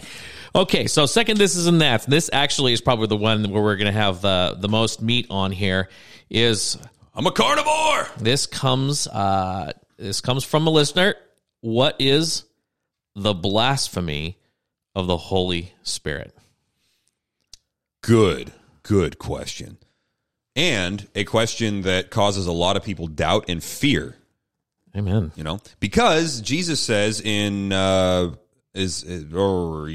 [0.56, 2.06] Okay, so second this is and that.
[2.06, 5.28] This actually is probably the one where we're going to have the the most meat
[5.30, 5.90] on here
[6.30, 6.78] is
[7.14, 8.08] I'm a carnivore.
[8.20, 11.16] this comes uh this comes from a listener.
[11.62, 12.46] What is
[13.16, 14.38] the blasphemy
[14.96, 16.34] of the Holy Spirit?
[18.02, 19.78] Good, good question,
[20.56, 24.16] and a question that causes a lot of people doubt and fear.
[24.96, 25.32] Amen.
[25.36, 28.34] you know because jesus says in uh
[28.74, 29.90] is, is or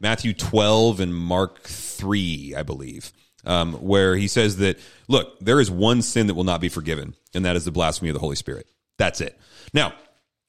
[0.00, 3.12] Matthew 12 and Mark 3 I believe
[3.44, 7.14] um, where he says that, look, there is one sin that will not be forgiven,
[7.34, 8.66] and that is the blasphemy of the Holy Spirit.
[8.98, 9.38] That's it.
[9.72, 9.94] Now,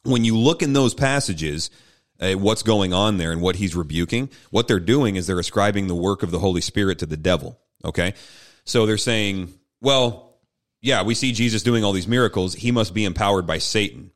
[0.03, 1.71] when you look in those passages,
[2.19, 5.87] uh, what's going on there and what he's rebuking, what they're doing is they're ascribing
[5.87, 7.59] the work of the Holy Spirit to the devil.
[7.83, 8.13] Okay.
[8.65, 10.32] So they're saying, well,
[10.83, 12.53] yeah, we see Jesus doing all these miracles.
[12.53, 14.11] He must be empowered by Satan.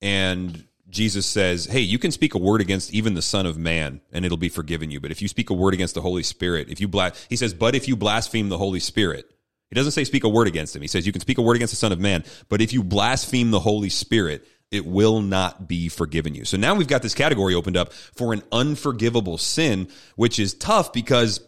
[0.00, 4.00] And Jesus says, hey, you can speak a word against even the Son of Man
[4.10, 5.00] and it'll be forgiven you.
[5.00, 7.52] But if you speak a word against the Holy Spirit, if you blas, he says,
[7.52, 9.30] but if you blaspheme the Holy Spirit,
[9.68, 10.80] he doesn't say speak a word against him.
[10.80, 12.82] He says you can speak a word against the Son of Man, but if you
[12.82, 16.46] blaspheme the Holy Spirit, it will not be forgiven you.
[16.46, 20.94] So now we've got this category opened up for an unforgivable sin, which is tough
[20.94, 21.46] because,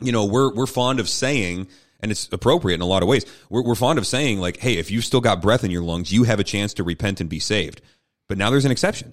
[0.00, 1.66] you know, we're, we're fond of saying,
[2.06, 3.26] and it's appropriate in a lot of ways.
[3.50, 6.12] We're, we're fond of saying like, Hey, if you've still got breath in your lungs,
[6.12, 7.80] you have a chance to repent and be saved.
[8.28, 9.12] But now there's an exception.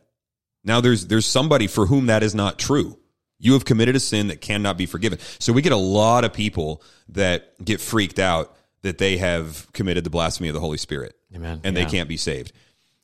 [0.64, 2.98] Now there's, there's somebody for whom that is not true.
[3.40, 5.20] You have committed a sin that cannot be forgiven.
[5.40, 10.04] So we get a lot of people that get freaked out that they have committed
[10.04, 11.16] the blasphemy of the Holy Spirit.
[11.36, 11.60] Amen.
[11.64, 11.84] And Yeah.
[11.84, 12.54] they can't be saved.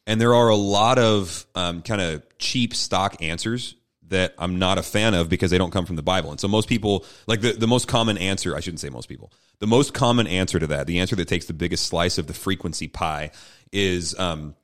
[0.08, 3.76] And there are a lot of um, kind of cheap stock answers
[4.08, 6.32] that I'm not a fan of because they don't come from the Bible.
[6.32, 9.32] And so most people, like the, the most common answer, I shouldn't say most people,
[9.60, 12.34] the most common answer to that, the answer that takes the biggest slice of the
[12.34, 13.32] frequency pie
[13.72, 14.56] is, um,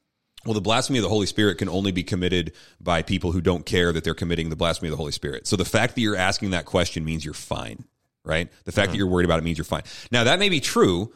[0.46, 3.66] well, the blasphemy of the Holy Spirit can only be committed by people who don't
[3.66, 5.48] care that they're committing the blasphemy of the Holy Spirit.
[5.48, 7.84] So the fact that you're asking that question means you're fine,
[8.24, 8.50] right?
[8.64, 9.84] The fact that you're worried about it means you're fine.
[10.12, 11.12] Now that may be true,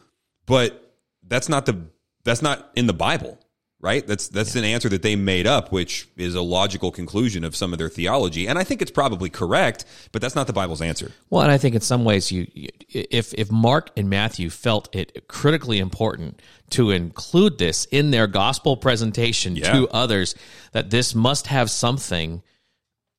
[0.46, 0.94] but
[1.26, 1.86] that's not the
[2.24, 3.38] that's not in the Bible,
[3.80, 4.06] right?
[4.06, 7.72] That's that's an answer that they made up, which is a logical conclusion of some
[7.72, 11.12] of their theology, and I think it's probably correct, but that's not the Bible's answer.
[11.30, 14.94] Well, and I think in some ways, you, you if if Mark and Matthew felt
[14.94, 16.40] it critically important
[16.70, 19.72] to include this in their gospel presentation Yeah.
[19.72, 20.34] to others,
[20.72, 22.42] that this must have something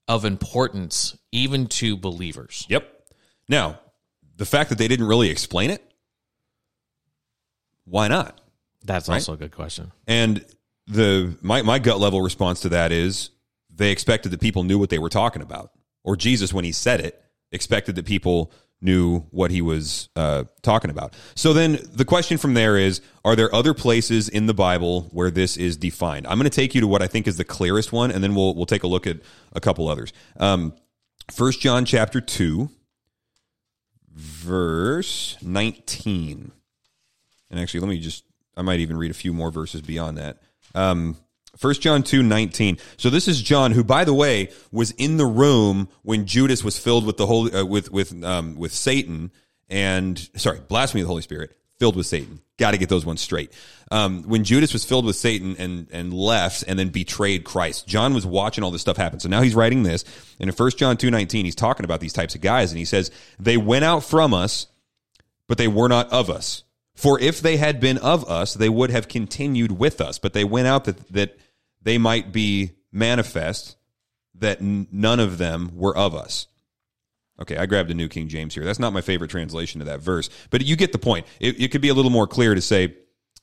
[0.07, 2.65] of importance even to believers.
[2.69, 2.87] Yep.
[3.47, 3.79] Now,
[4.37, 5.83] the fact that they didn't really explain it,
[7.85, 8.40] why not?
[8.83, 9.91] That's also a good question.
[10.07, 10.45] And
[10.87, 13.29] the my my gut level response to that is
[13.69, 15.71] they expected that people knew what they were talking about,
[16.03, 20.89] or Jesus when he said it expected that people knew what he was uh, talking
[20.89, 21.15] about.
[21.35, 25.29] So then the question from there is: Are there other places in the Bible where
[25.29, 26.25] this is defined?
[26.27, 28.33] I'm going to take you to what I think is the clearest one, and then
[28.33, 29.17] we'll we'll take a look at
[29.53, 30.11] a couple others.
[30.37, 30.73] Um,
[31.31, 32.69] First John chapter two,
[34.11, 36.51] verse nineteen.
[37.49, 38.23] And actually, let me just,
[38.55, 40.41] I might even read a few more verses beyond that.
[40.75, 41.17] Um,
[41.59, 42.77] 1 John 2 19.
[42.97, 46.77] So this is John, who, by the way, was in the room when Judas was
[46.77, 49.31] filled with the Holy, uh, with, with, um, with Satan
[49.69, 52.41] and, sorry, blasphemy of the Holy Spirit, filled with Satan.
[52.57, 53.51] Got to get those ones straight.
[53.89, 58.13] Um, when Judas was filled with Satan and, and left and then betrayed Christ, John
[58.13, 59.19] was watching all this stuff happen.
[59.19, 60.05] So now he's writing this.
[60.39, 62.71] And in 1 John 2 19, he's talking about these types of guys.
[62.71, 64.67] And he says, They went out from us,
[65.47, 66.63] but they were not of us.
[66.95, 70.19] For if they had been of us, they would have continued with us.
[70.19, 71.37] But they went out that, that
[71.81, 73.77] they might be manifest
[74.35, 76.47] that n- none of them were of us.
[77.41, 78.63] Okay, I grabbed the New King James here.
[78.63, 81.25] That's not my favorite translation of that verse, but you get the point.
[81.39, 82.95] It, it could be a little more clear to say,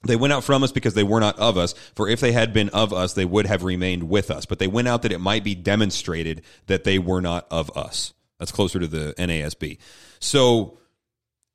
[0.04, 1.72] they went out from us because they were not of us.
[1.96, 4.46] For if they had been of us, they would have remained with us.
[4.46, 8.12] But they went out that it might be demonstrated that they were not of us.
[8.38, 9.78] That's closer to the NASB.
[10.20, 10.78] So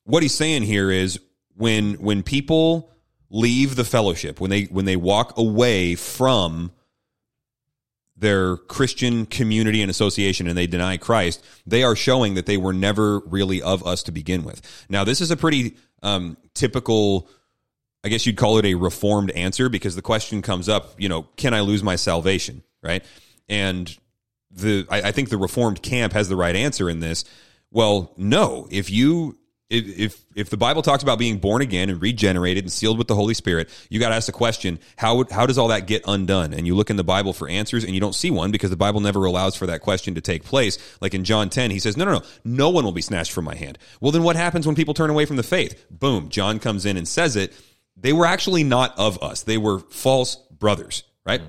[0.03, 1.19] what he's saying here is
[1.55, 2.91] when when people
[3.29, 6.71] leave the fellowship, when they when they walk away from
[8.15, 12.73] their Christian community and association and they deny Christ, they are showing that they were
[12.73, 14.61] never really of us to begin with.
[14.87, 17.27] Now, this is a pretty um, typical,
[18.03, 21.23] I guess you'd call it a reformed answer because the question comes up, you know,
[21.37, 22.63] can I lose my salvation?
[22.81, 23.03] Right.
[23.49, 23.95] And
[24.51, 27.25] the, I, I think the reformed camp has the right answer in this.
[27.71, 29.37] Well, no, if you,
[29.69, 33.07] if, if if the Bible talks about being born again and regenerated and sealed with
[33.07, 36.03] the Holy Spirit, you got to ask the question: how how does all that get
[36.07, 36.53] undone?
[36.53, 38.75] And you look in the Bible for answers, and you don't see one because the
[38.75, 40.77] Bible never allows for that question to take place.
[41.01, 43.45] Like in John ten, he says, "No, no, no, no one will be snatched from
[43.45, 45.85] my hand." Well, then what happens when people turn away from the faith?
[45.89, 47.53] Boom, John comes in and says it.
[47.95, 51.41] They were actually not of us; they were false brothers, right?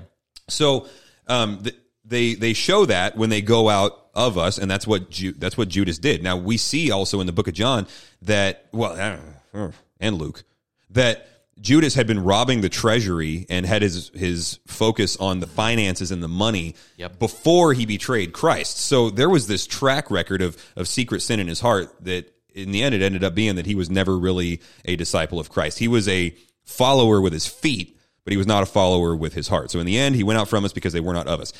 [0.47, 0.87] So
[1.27, 1.75] um, th-
[2.05, 5.57] they they show that when they go out of us, and that's what Ju- that's
[5.57, 6.23] what Judas did.
[6.23, 7.87] Now we see also in the book of John
[8.23, 9.21] that well, I don't
[9.53, 10.43] know, and Luke
[10.91, 11.27] that
[11.59, 16.21] Judas had been robbing the treasury and had his his focus on the finances and
[16.21, 17.19] the money Yep.
[17.19, 18.77] before he betrayed Christ.
[18.77, 22.71] So there was this track record of of secret sin in his heart that in
[22.71, 25.79] the end it ended up being that he was never really a disciple of Christ.
[25.79, 29.47] He was a follower with his feet, but he was not a follower with his
[29.47, 29.71] heart.
[29.71, 31.53] So in the end, he went out from us because they were not of us.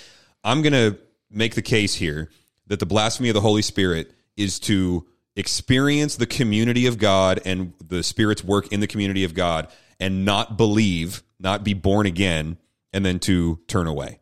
[0.44, 0.98] I'm going to
[1.30, 2.30] make the case here
[2.68, 7.74] that the blasphemy of the Holy Spirit is to experience the community of God and
[7.86, 9.68] the Spirit's work in the community of God
[10.00, 12.58] and not believe, not be born again,
[12.94, 14.20] and then to turn away.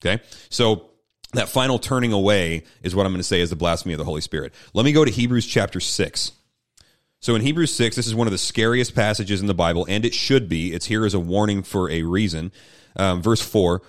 [0.00, 0.22] Okay?
[0.50, 0.90] So
[1.32, 4.04] that final turning away is what I'm going to say is the blasphemy of the
[4.04, 4.54] Holy Spirit.
[4.74, 6.32] Let me go to Hebrews chapter 6.
[7.20, 10.04] So in Hebrews 6, this is one of the scariest passages in the Bible, and
[10.04, 10.72] it should be.
[10.72, 12.52] It's here as a warning for a reason.
[12.96, 13.82] Um, verse 4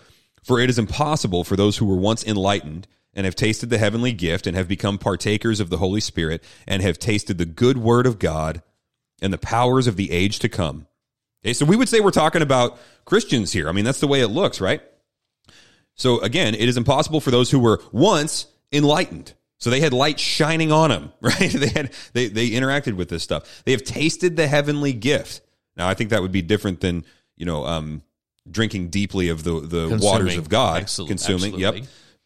[0.43, 2.87] For it is impossible for those who were once enlightened
[3.17, 6.83] and have tasted the heavenly gift and have become partakers of the Holy Spirit and
[6.83, 8.61] have tasted the good word of God
[9.21, 10.85] and the powers of the age to come.
[11.43, 13.67] Okay, so we would say we're talking about Christians here.
[13.67, 14.81] I mean, that's the way it looks, right?
[15.95, 19.33] So again, it is impossible for those who were once enlightened.
[19.57, 21.51] So they had light shining on them, right?
[21.51, 23.63] They had they they interacted with this stuff.
[23.65, 25.41] They have tasted the heavenly gift.
[25.75, 27.03] Now I think that would be different than,
[27.35, 28.03] you know, um
[28.49, 29.99] drinking deeply of the the Consuming.
[30.01, 31.61] waters of God, consuming, absolutely.
[31.61, 31.75] yep.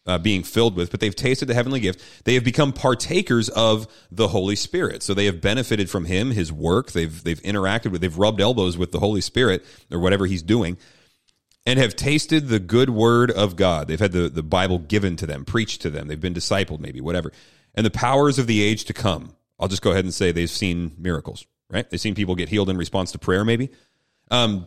[0.04, 2.02] Uh, being filled with, but they've tasted the heavenly gift.
[2.24, 5.00] They have become partakers of the Holy Spirit.
[5.00, 6.90] So they have benefited from Him, His work.
[6.90, 10.76] They've they've interacted with, they've rubbed elbows with the Holy Spirit or whatever He's doing
[11.66, 13.88] and have tasted the good word of God.
[13.88, 16.08] They've had the, the Bible given to them, preached to them.
[16.08, 17.32] They've been discipled, maybe, whatever.
[17.74, 19.34] And the powers of the age to come.
[19.58, 21.88] I'll just go ahead and say they've seen miracles, right?
[21.88, 23.70] They've seen people get healed in response to prayer, maybe.
[24.30, 24.66] Um,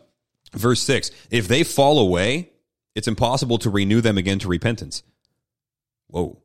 [0.54, 2.52] verse 6 If they fall away,
[2.96, 5.04] it's impossible to renew them again to repentance.
[6.08, 6.42] Whoa.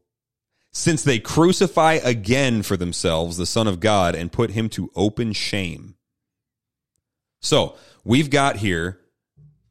[0.72, 5.32] Since they crucify again for themselves the Son of God and put him to open
[5.32, 5.96] shame.
[7.40, 9.00] So we've got here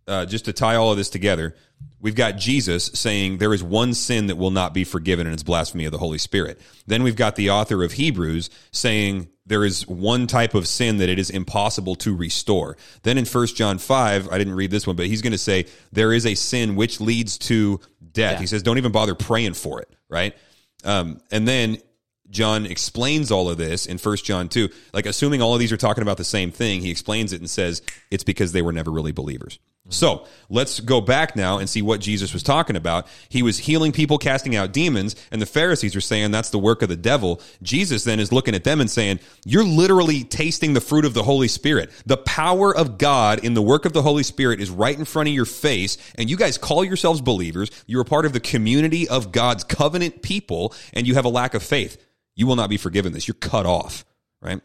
[0.10, 1.56] uh, just to tie all of this together,
[2.02, 5.44] we've got Jesus saying there is one sin that will not be forgiven, and it's
[5.44, 6.60] blasphemy of the Holy Spirit.
[6.88, 11.10] Then we've got the author of Hebrews saying there is one type of sin that
[11.10, 12.76] it is impossible to restore.
[13.04, 15.68] Then in 1 John 5, I didn't read this one, but he's going to say
[15.92, 17.80] there is a sin which leads to
[18.14, 18.40] death.
[18.40, 20.36] He says, don't even bother praying for it, right?
[20.84, 21.78] Um, and then
[22.30, 24.70] John explains all of this in 1 John 2.
[24.94, 27.50] Like, assuming all of these are talking about the same thing, he explains it and
[27.50, 29.60] says it's because they were never really believers.
[29.90, 33.08] So let's go back now and see what Jesus was talking about.
[33.28, 36.82] He was healing people, casting out demons, and the Pharisees are saying that's the work
[36.82, 37.42] of the devil.
[37.62, 41.24] Jesus then is looking at them and saying, You're literally tasting the fruit of the
[41.24, 41.92] Holy Spirit.
[42.06, 45.28] The power of God in the work of the Holy Spirit is right in front
[45.28, 47.72] of your face, and you guys call yourselves believers.
[47.88, 51.54] You're a part of the community of God's covenant people, and you have a lack
[51.54, 51.98] of faith.
[52.36, 53.28] You will not be forgiven this.
[53.28, 54.06] You're cut off,
[54.42, 54.62] right?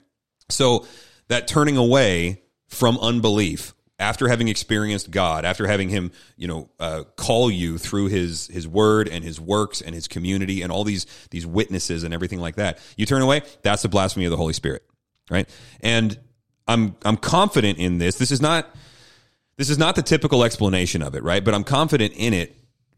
[0.51, 0.87] So
[1.29, 7.05] that turning away from unbelief after having experienced God, after having Him, you know, uh,
[7.17, 11.07] call you through His His Word and His works and His community and all these
[11.31, 13.43] these witnesses and everything like that, you turn away.
[13.63, 14.83] That's the blasphemy of the Holy Spirit,
[15.31, 15.49] right?
[15.81, 16.19] And
[16.67, 18.17] I'm I'm confident in this.
[18.17, 18.75] This is not
[19.57, 21.45] this is not the typical explanation of it, right?
[21.45, 22.57] But I'm confident in it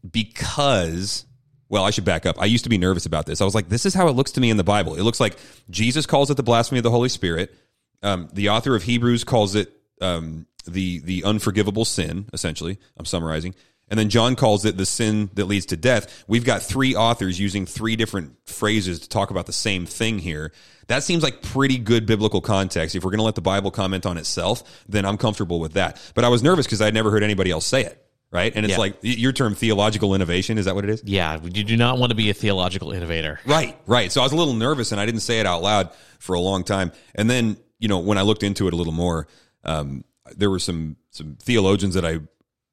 [0.09, 1.25] because
[1.69, 2.41] well, I should back up.
[2.41, 3.41] I used to be nervous about this.
[3.41, 4.95] I was like, this is how it looks to me in the Bible.
[4.95, 5.37] It looks like
[5.69, 7.53] Jesus calls it the blasphemy of the Holy Spirit.
[8.01, 12.27] Um, the author of Hebrews calls it um, the the unforgivable sin.
[12.33, 13.55] Essentially, I'm summarizing.
[13.89, 16.25] And then John calls it the sin that leads to death.
[16.27, 20.51] We've got three authors using three different phrases to talk about the same thing here.
[20.87, 22.97] That seems like pretty good biblical context.
[22.97, 26.01] If we're going to let the Bible comment on itself, then I'm comfortable with that.
[26.15, 28.03] But I was nervous because I'd never heard anybody else say it.
[28.29, 28.51] Right.
[28.53, 28.77] And it's Yeah.
[28.79, 30.57] like your term theological innovation.
[30.57, 31.01] Is that what it is?
[31.05, 33.39] Yeah, you do not want to be a theological innovator.
[33.45, 34.11] Right, right.
[34.11, 36.41] So I was a little nervous and I didn't say it out loud for a
[36.41, 36.91] long time.
[37.15, 39.29] And then, you know, when I looked into it a little more,
[39.67, 40.03] um,
[40.35, 42.19] there were some some theologians that I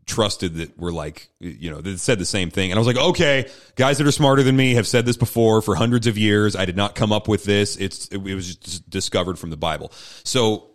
[0.07, 2.71] trusted that were like, you know, that said the same thing.
[2.71, 5.63] And I was like, okay, guys that are smarter than me have said this before
[5.63, 6.57] for hundreds of years.
[6.57, 7.77] I did not come up with this.
[7.77, 9.93] It's it was just discovered from the Bible.
[10.25, 10.71] So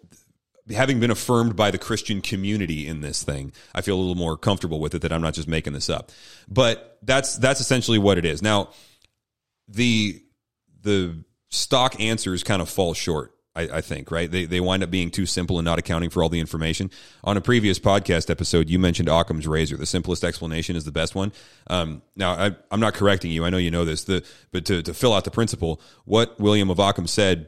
[0.71, 4.37] having been affirmed by the Christian community in this thing, I feel a little more
[4.37, 6.11] comfortable with it that I'm not just making this up.
[6.47, 8.41] But that's that's essentially what it is.
[8.41, 8.69] Now,
[9.67, 10.21] the
[10.81, 13.33] the stock answers kind of fall short.
[13.59, 14.29] I, I think right.
[14.29, 16.89] They they wind up being too simple and not accounting for all the information.
[17.23, 19.77] On a previous podcast episode, you mentioned Occam's razor.
[19.77, 21.31] The simplest explanation is the best one.
[21.67, 23.45] Um, now, I, I'm not correcting you.
[23.45, 24.03] I know you know this.
[24.05, 27.47] The but to to fill out the principle, what William of Occam said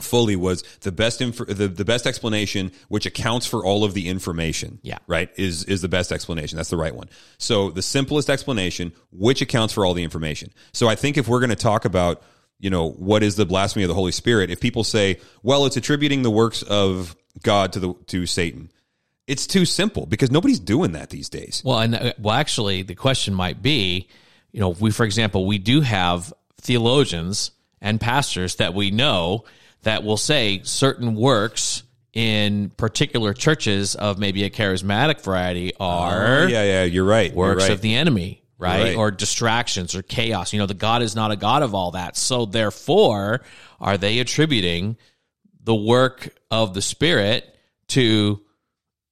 [0.00, 4.08] fully was the best inf- the, the best explanation which accounts for all of the
[4.08, 4.98] information Yeah.
[5.06, 9.42] right is is the best explanation that's the right one so the simplest explanation which
[9.42, 12.22] accounts for all the information so i think if we're going to talk about
[12.62, 15.76] you know what is the blasphemy of the holy spirit if people say well it's
[15.76, 18.70] attributing the works of god to the to satan
[19.26, 22.96] it's too simple because nobody's doing that these days Well, and uh, well, actually, the
[22.96, 24.08] question might be,
[24.50, 29.44] you know, we, for example, we do have theologians and pastors that we know
[29.84, 36.46] that will say certain works in particular churches of maybe a charismatic variety are Oh,
[36.48, 37.72] yeah yeah you're right works you're right.
[37.74, 38.41] of the enemy.
[38.62, 38.82] Right?
[38.82, 38.96] Right.
[38.96, 40.52] Or distractions or chaos.
[40.52, 42.16] You know, the God is not a God of all that.
[42.16, 43.42] So therefore,
[43.80, 44.96] are they attributing
[45.62, 47.54] the work of the Spirit
[47.88, 48.40] to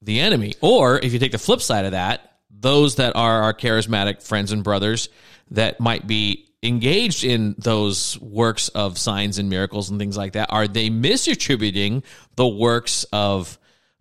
[0.01, 0.55] the enemy?
[0.61, 4.53] Or if you take the flip side of that, those that are our charismatic friends
[4.53, 5.09] and brothers
[5.51, 10.53] that might be engaged in those works of signs and miracles and things like that,
[10.53, 12.05] are they misattributing
[12.37, 13.59] the works of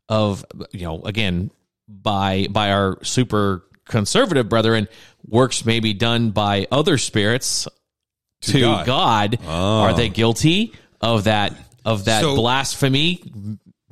[0.07, 1.51] of you know again
[1.87, 4.87] by by our super conservative brethren
[5.27, 7.67] works may be done by other spirits
[8.43, 8.85] to, God.
[8.85, 13.21] God, are they guilty of that of that So- blasphemy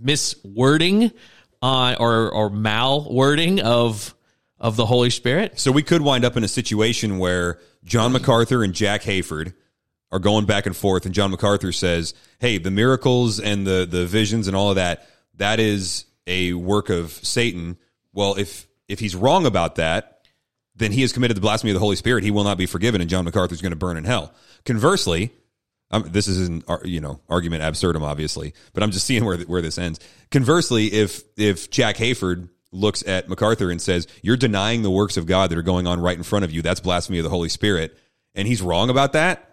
[0.01, 1.11] miswording
[1.61, 4.13] uh, or or mal wording of
[4.59, 5.59] of the Holy Spirit?
[5.59, 9.53] So we could wind up in a situation where John MacArthur and Jack Hayford
[10.11, 14.05] are going back and forth, and John MacArthur says, "Hey, the miracles and the the
[14.05, 17.77] visions and all of that that is a work of Satan."
[18.13, 20.21] Well, if if he's wrong about that,
[20.75, 22.23] then he has committed the blasphemy of the Holy Spirit.
[22.23, 24.33] He will not be forgiven, and John MacArthur is going to burn in hell.
[24.65, 25.31] Conversely,
[25.89, 29.61] um, this is an you know argument absurdum, obviously, but I'm just seeing where where
[29.61, 29.99] this ends.
[30.31, 35.25] Conversely, if if Jack Hayford looks at MacArthur and says you're denying the works of
[35.25, 37.49] God that are going on right in front of you, that's blasphemy of the Holy
[37.49, 37.97] Spirit,
[38.35, 39.47] and he's wrong about that,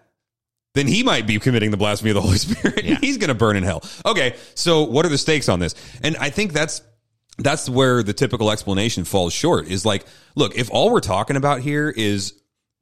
[0.73, 2.83] then he might be committing the blasphemy of the Holy Spirit.
[3.01, 3.83] he's going to burn in hell.
[4.05, 5.73] Okay, so what are the stakes on this?
[6.03, 6.81] And I think that's
[7.37, 9.67] that's where the typical explanation falls short.
[9.67, 10.05] Is like,
[10.35, 12.33] look, if all we're talking about here is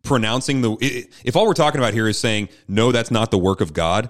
[0.04, 3.62] pronouncing the, if all we're talking about here is saying no, that's not the work
[3.62, 4.10] of God,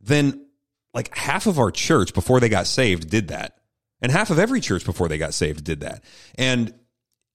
[0.00, 0.46] then
[0.94, 3.58] like half of our church before they got saved did that,
[4.00, 6.04] and half of every church before they got saved did that,
[6.36, 6.74] and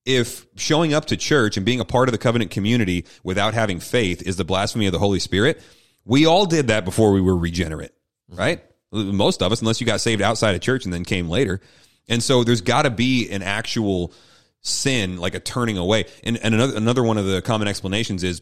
[0.05, 3.79] if showing up to church and being a part of the covenant community without having
[3.79, 5.61] faith is the blasphemy of the Holy Spirit,
[6.05, 7.91] we all did that before we were regenerate,
[8.29, 8.63] right?
[8.91, 11.59] Most of us, unless you got saved outside of church and then came later.
[12.07, 14.13] And so there's got to be an actual
[14.61, 16.05] sin, like a turning away.
[16.23, 18.41] And, and another, another one of the common explanations is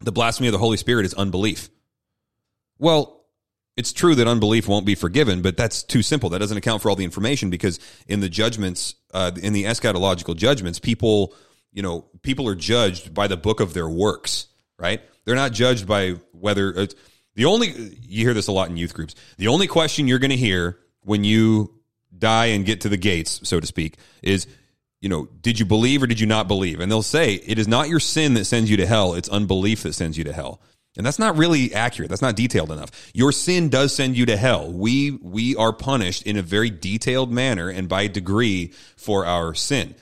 [0.00, 1.70] the blasphemy of the Holy Spirit is unbelief.
[2.78, 3.24] Well,
[3.76, 6.30] it's true that unbelief won't be forgiven, but that's too simple.
[6.30, 10.36] That doesn't account for all the information because in the judgments, uh, in the eschatological
[10.36, 11.34] judgments, people,
[11.72, 14.48] you know, people are judged by the book of their works,
[14.78, 15.00] right?
[15.24, 16.86] They're not judged by whether uh,
[17.36, 17.68] the only,
[18.02, 19.14] you hear this a lot in youth groups.
[19.38, 21.79] The only question you're going to hear when you
[22.20, 24.46] die and get to the gates, so to speak, is,
[25.00, 26.80] you know, did you believe or did you not believe?
[26.80, 29.82] And they'll say, it is not your sin that sends you to hell, it's unbelief
[29.82, 30.60] that sends you to hell.
[30.96, 32.10] And that's not really accurate.
[32.10, 32.90] That's not detailed enough.
[33.14, 34.72] Your sin does send you to hell.
[34.72, 39.94] We we are punished in a very detailed manner and by degree for our sin.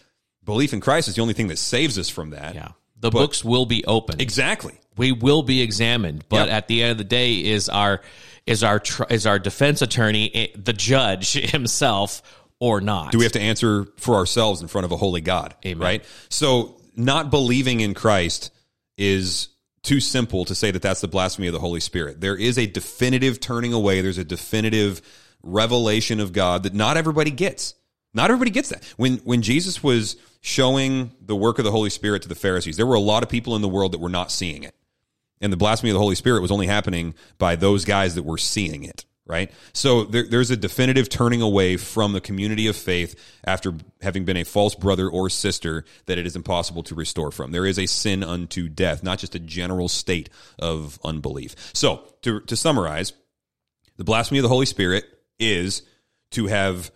[0.44, 2.54] Belief in Christ is the only thing that saves us from that.
[2.54, 2.68] Yeah.
[3.00, 4.18] The books will be open.
[4.20, 4.80] Exactly.
[4.98, 6.48] We will be examined but Yep.
[6.50, 8.00] at the end of the day is our
[8.46, 12.22] is our tr- is our defense attorney eh, the judge himself
[12.60, 15.54] or not Do we have to answer for ourselves in front of a holy God?
[15.64, 15.80] Amen.
[15.84, 16.04] Right?
[16.28, 18.50] So, not believing in Christ
[18.96, 19.48] is
[19.84, 22.20] too simple to say that that's the blasphemy of the Holy Spirit.
[22.20, 25.00] There is a definitive turning away, there's a definitive
[25.44, 27.74] revelation of God that not everybody gets.
[28.14, 28.82] Not everybody gets that.
[28.96, 32.86] When when Jesus was showing the work of the Holy Spirit to the Pharisees, there
[32.86, 34.74] were a lot of people in the world that were not seeing it.
[35.40, 38.38] And the blasphemy of the Holy Spirit was only happening by those guys that were
[38.38, 39.52] seeing it, right?
[39.72, 43.14] So there, there's a definitive turning away from the community of faith
[43.44, 47.52] after having been a false brother or sister that it is impossible to restore from.
[47.52, 50.28] There is a sin unto death, not just a general state
[50.58, 51.54] of unbelief.
[51.72, 53.12] So to, to summarize,
[53.96, 55.04] the blasphemy of the Holy Spirit
[55.38, 55.82] is
[56.32, 56.90] to have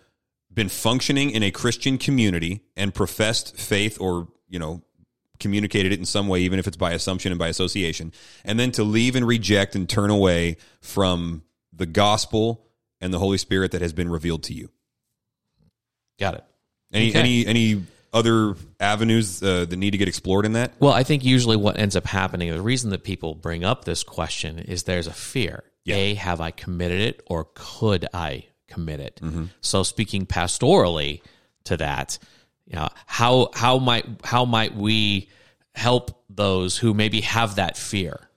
[0.53, 4.83] been functioning in a Christian community and professed faith or, you know,
[5.39, 8.11] communicated it in some way, even if it's by assumption and by association,
[8.45, 12.65] and then to leave and reject and turn away from the gospel
[13.01, 14.69] and the Holy Spirit that has been revealed to you.
[16.19, 16.43] got it
[16.93, 17.19] Any Okay.
[17.19, 20.71] any any other avenues uh, that need to get explored in that?
[20.79, 24.03] well i think usually what ends up happening the reason that people bring up this
[24.03, 25.95] question is there's a fear Yeah.
[25.95, 29.45] a have i committed it or could i commit it Mm-hmm.
[29.61, 31.21] so speaking pastorally
[31.63, 32.19] to that
[32.65, 35.29] you know, how how might how might we
[35.75, 38.29] help those who maybe have that fear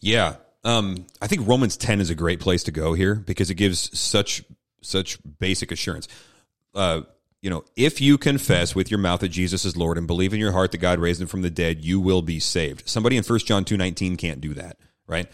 [0.00, 0.36] Yeah.
[0.64, 3.98] Um, I think Romans 10 is a great place to go here because it gives
[3.98, 4.42] such
[4.82, 6.08] such basic assurance.
[6.74, 7.02] Uh,
[7.40, 10.40] you know, if you confess with your mouth that Jesus is Lord and believe in
[10.40, 12.88] your heart that God raised him from the dead, you will be saved.
[12.88, 15.26] Somebody in 1 John 2:19 can't do that, right?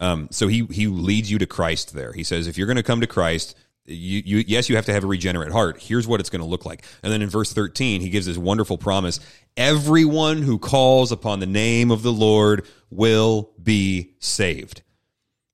[0.00, 2.12] Um, so he he leads you to Christ there.
[2.12, 4.92] He says if you're going to come to Christ, you, you yes, you have to
[4.92, 5.80] have a regenerate heart.
[5.80, 6.84] Here's what it's going to look like.
[7.02, 9.20] And then in verse 13, he gives this wonderful promise:
[9.56, 14.82] everyone who calls upon the name of the Lord will be saved.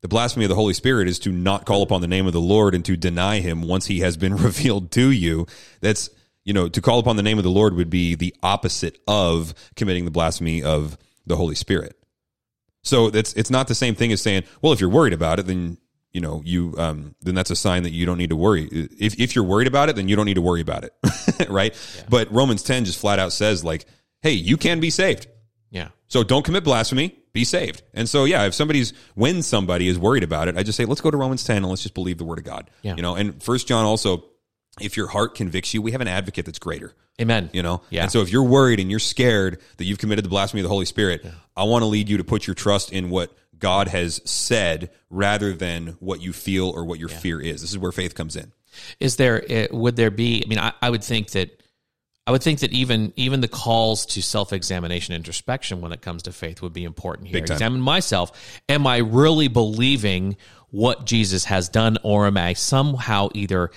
[0.02, 2.40] The blasphemy of the Holy Spirit is to not call upon the name of the
[2.40, 5.46] Lord and to deny him once he has been revealed to you.
[5.80, 6.08] That's,
[6.44, 9.54] you know, to call upon the name of the Lord would be the opposite of
[9.76, 11.96] committing the blasphemy of the Holy Spirit.
[12.82, 15.46] So it's it's not the same thing as saying, well, if you're worried about it,
[15.46, 15.76] then
[16.12, 18.68] you know you um, then that's a sign that you don't need to worry.
[18.70, 20.94] If if you're worried about it, then you don't need to worry about it,
[21.48, 21.74] right?
[22.08, 23.86] But Romans ten just flat out says like,
[24.22, 25.26] hey, you can be saved.
[25.70, 25.88] Yeah.
[26.08, 27.82] So don't commit blasphemy, be saved.
[27.94, 31.00] And so yeah, if somebody's when somebody is worried about it, I just say let's
[31.00, 32.70] go to Romans 10 and let's just believe the word of God.
[32.82, 32.96] Yeah.
[32.96, 34.24] You know, and first John also
[34.80, 36.94] if your heart convicts you, we have an advocate that's greater.
[37.20, 37.50] Amen.
[37.52, 37.82] You know?
[37.90, 38.04] Yeah.
[38.04, 40.70] And so if you're worried and you're scared that you've committed the blasphemy of the
[40.70, 44.20] Holy Spirit, I want to lead you to put your trust in what God has
[44.24, 47.60] said rather than what you feel or what your fear is.
[47.60, 48.52] This is where faith comes in.
[48.98, 50.42] Is there uh, would there be?
[50.44, 51.60] I mean, I, I would think that
[52.26, 56.22] I would think that even even the calls to self examination, introspection, when it comes
[56.24, 57.38] to faith, would be important here.
[57.38, 58.60] Examine myself.
[58.68, 60.36] Am I really believing
[60.70, 63.70] what Jesus has done, or am I somehow either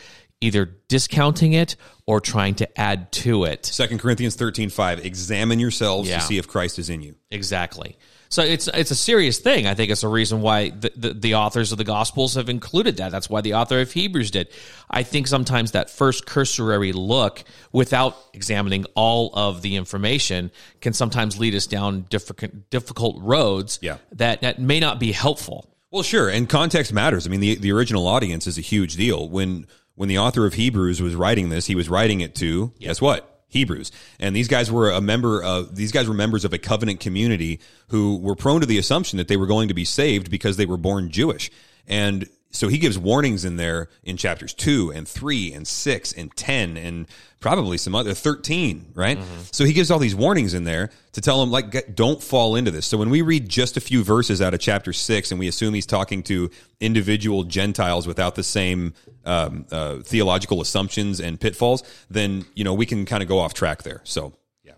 [0.43, 1.75] either discounting it
[2.05, 3.65] or trying to add to it?
[3.65, 5.05] Second Corinthians 13, 5.
[5.05, 6.19] Examine yourselves Yeah.
[6.19, 7.15] to see if Christ is in you.
[7.31, 7.97] Exactly.
[8.29, 9.67] So it's it's a serious thing.
[9.67, 12.97] I think it's a reason why the, the, the authors of the Gospels have included
[12.97, 13.11] that.
[13.11, 14.47] That's why the author of Hebrews did.
[14.89, 20.49] I think sometimes that first cursory look, without examining all of the information,
[20.81, 23.77] can sometimes lead us down difficult difficult roads.
[23.83, 23.97] Yeah.
[24.13, 25.69] that that may not be helpful.
[25.91, 27.27] Well, sure, and context matters.
[27.27, 29.29] I mean, the the original audience is a huge deal.
[29.29, 33.01] When when the author of Hebrews was writing this, he was writing it to guess
[33.01, 33.29] what?
[33.49, 33.91] Hebrews.
[34.19, 37.59] And these guys were a member of these guys were members of a covenant community
[37.89, 40.65] who were prone to the assumption that they were going to be saved because they
[40.65, 41.51] were born Jewish.
[41.87, 46.35] And so he gives warnings in there in chapters 2 and 3 and 6 and
[46.35, 47.07] 10 and
[47.39, 49.17] probably some other 13, right?
[49.51, 52.69] So he gives all these warnings in there to tell them like don't fall into
[52.69, 52.85] this.
[52.85, 55.73] So when we read just a few verses out of chapter 6 and we assume
[55.73, 58.93] he's talking to individual Gentiles without the same
[59.25, 63.53] um, uh, theological assumptions and pitfalls, then you know we can kind of go off
[63.55, 64.01] track there.
[64.03, 64.33] So
[64.63, 64.73] yeah.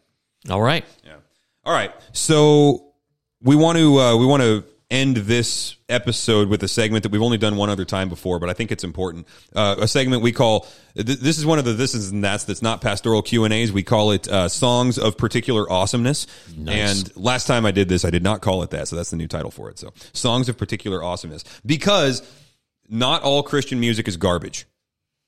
[0.50, 0.86] All right.
[1.04, 1.18] Yeah.
[1.66, 1.94] All right.
[2.14, 2.94] So
[3.42, 7.22] we want to uh, we want to end this episode with a segment that we've
[7.22, 9.28] only done one other time before, but I think it's important.
[9.56, 12.44] Uh, a segment we call th- this is one of the this is and that's
[12.44, 13.72] that's not pastoral Q and A's.
[13.72, 16.28] We call it uh, songs of particular awesomeness.
[16.68, 19.18] And last time I did this, I did not call it that, so that's the
[19.18, 19.80] new title for it.
[19.80, 22.22] So songs of particular awesomeness because
[22.88, 24.66] not all Christian music is garbage.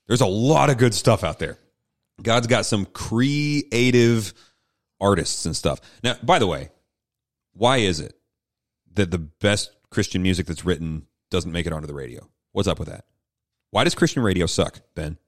[0.06, 1.58] There's a lot of good stuff out there.
[2.22, 4.32] God's got some creative
[5.00, 5.80] artists and stuff.
[6.02, 6.70] Now, by the way,
[7.52, 8.17] why is it
[8.98, 12.28] that the best Christian music that's written doesn't make it onto the radio?
[12.52, 13.04] What's up with that?
[13.70, 15.18] Why does Christian radio suck, Ben?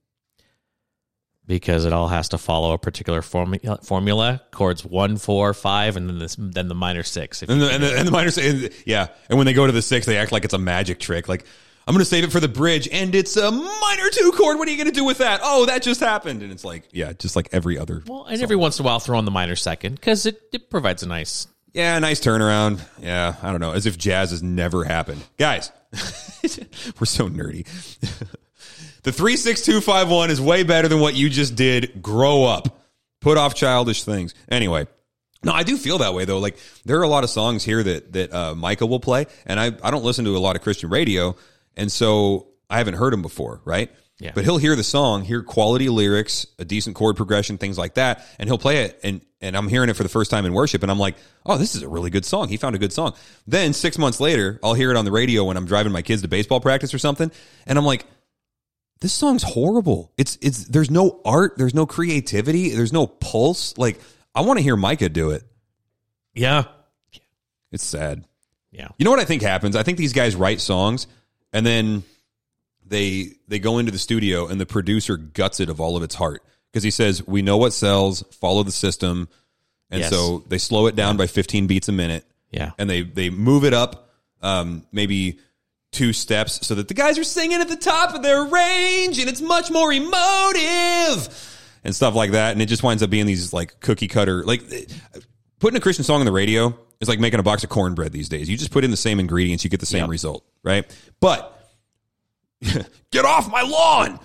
[1.46, 6.08] Because it all has to follow a particular formula, formula chords one, four, five, and
[6.08, 7.42] then this, then the minor six.
[7.42, 9.08] If And the, and the, and the minors, and- yeah.
[9.28, 11.28] And when they go to the six, they act like it's a magic trick.
[11.28, 11.44] Like,
[11.88, 14.58] I'm going to save it for the bridge, and it's a minor two chord.
[14.58, 15.40] What are you going to do with that?
[15.42, 16.42] Oh, that just happened.
[16.42, 18.02] And it's like, yeah, just like every other.
[18.06, 20.70] well, and every once in a while, throw on the minor second because it, it
[20.70, 22.80] provides a nice Yeah, nice turnaround.
[23.00, 23.72] Yeah, I don't know.
[23.72, 25.22] As if jazz has never happened.
[25.38, 25.70] Guys,
[26.98, 27.64] we're so nerdy.
[29.02, 32.02] the 36251 is way better than what you just did.
[32.02, 32.80] Grow up.
[33.20, 34.34] Put off childish things.
[34.48, 34.86] Anyway.
[35.42, 36.38] No, I do feel that way though.
[36.38, 39.58] Like there are a lot of songs here that that uh, Micah will play, and
[39.58, 41.34] I I don't listen to a lot of Christian radio,
[41.78, 43.90] and so I haven't heard him before, right?
[44.20, 44.32] Yeah.
[44.34, 48.26] But he'll hear the song, hear quality lyrics, a decent chord progression, things like that,
[48.38, 49.00] and he'll play it.
[49.02, 51.16] And and I'm hearing it for the first time in worship, and I'm like,
[51.46, 52.48] oh, this is a really good song.
[52.48, 53.14] He found a good song.
[53.46, 56.20] Then six months later, I'll hear it on the radio when I'm driving my kids
[56.22, 57.30] to baseball practice or something,
[57.66, 58.04] and I'm like,
[59.00, 60.12] this song's horrible.
[60.18, 63.76] It's it's there's no art, there's no creativity, there's no pulse.
[63.78, 63.98] Like
[64.34, 65.42] I want to hear Micah do it.
[66.34, 66.64] yeah
[67.72, 68.24] It's sad.
[68.70, 69.74] yeah You know what I think happens?
[69.76, 71.06] I think these guys write songs
[71.54, 72.02] and then
[72.90, 76.14] they they go into the studio and the producer guts it of all of its
[76.14, 76.42] heart.
[76.70, 79.28] Because he says, "We know what sells, follow the system."
[79.90, 80.10] And Yes.
[80.10, 82.24] so they slow it down by 15 beats a minute.
[82.52, 82.72] Yeah.
[82.78, 84.10] And they they move it up
[84.42, 85.38] um, maybe
[85.92, 89.28] two steps so that the guys are singing at the top of their range and
[89.28, 91.28] it's much more emotive
[91.84, 92.52] and stuff like that.
[92.52, 94.62] And it just winds up being these like cookie cutter like
[95.58, 98.28] putting a christian song on the radio is like making a box of cornbread these
[98.28, 98.48] days.
[98.48, 100.10] You just put in the same ingredients you get the same Yep.
[100.10, 100.84] result right?
[101.20, 101.59] But
[103.10, 104.20] get off my lawn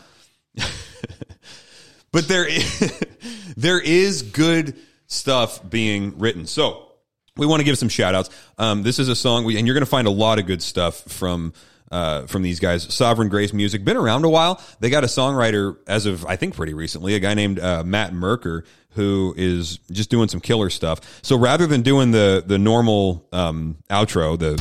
[2.11, 3.03] but there is,
[3.57, 4.75] there is good
[5.07, 6.45] stuff being written.
[6.45, 6.91] So
[7.38, 8.29] we want to give some shout outs.
[8.57, 10.61] Um, this is a song, we, and you're going to find a lot of good
[10.61, 11.53] stuff from.
[11.91, 14.59] Uh, from these guys, Sovereign Grace Music, been around a while.
[14.79, 18.11] They got a songwriter as of I think pretty recently, a guy named uh, Matt
[18.11, 18.65] Merker,
[18.95, 20.99] who is just doing some killer stuff.
[21.21, 24.59] So rather than doing the the normal um, outro, the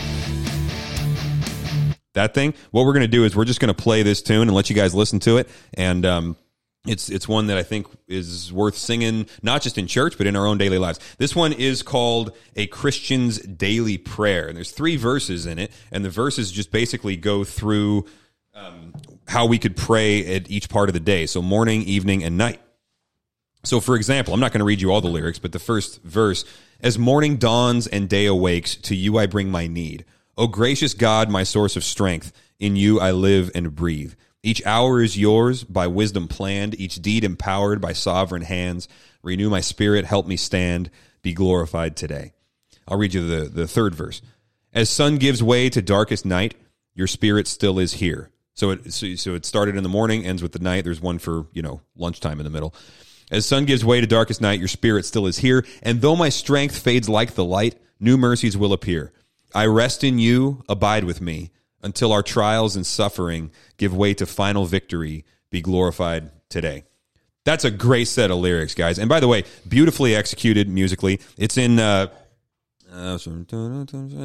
[2.15, 2.55] that thing.
[2.71, 4.71] What we're going to do is we're just going to play this tune and let
[4.71, 5.49] you guys listen to it.
[5.75, 6.37] And um,
[6.87, 10.37] it's it's one that I think is worth singing, not just in church, but in
[10.37, 11.01] our own daily lives.
[11.19, 16.05] This one is called a Christian's daily prayer, and there's three verses in it, and
[16.05, 18.05] the verses just basically go through
[18.55, 18.93] um,
[19.27, 22.61] how we could pray at each part of the day, so morning, evening, and night.
[23.65, 26.03] So, for example, I'm not going to read you all the lyrics, but the first
[26.03, 26.45] verse:
[26.83, 30.05] "As morning dawns and day awakes, to you I bring my need.
[30.37, 35.01] O gracious God, my source of strength, in you I live and breathe." Each hour
[35.01, 38.89] is yours, by wisdom planned, each deed empowered by sovereign hands.
[39.23, 40.91] Renew my spirit, help me stand,
[41.23, 42.35] be glorified today.
[42.87, 44.21] I'll read you the, the third verse.
[44.75, 46.57] As sun gives way to darkest night,
[46.95, 48.31] your spirit still is here.
[48.53, 50.85] So it, so, so it started in the morning, ends with the night.
[50.85, 52.75] There's one for, you know, lunchtime in the middle.
[53.31, 55.65] As sun gives way to darkest night, your spirit still is here.
[55.83, 59.13] And though my strength fades like the light, new mercies will appear.
[59.55, 61.51] I rest in you, abide with me
[61.83, 66.85] until our trials and suffering give way to final victory, be glorified today.
[67.45, 68.99] That's a great set of lyrics, guys.
[68.99, 71.21] And by the way, beautifully executed musically.
[71.37, 72.09] It's in uh,
[72.93, 73.19] uh,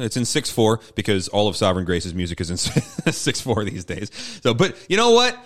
[0.04, 2.56] it's in six four because all of Sovereign Grace's music is in
[3.12, 4.10] six four these days.
[4.42, 5.38] So, but you know what?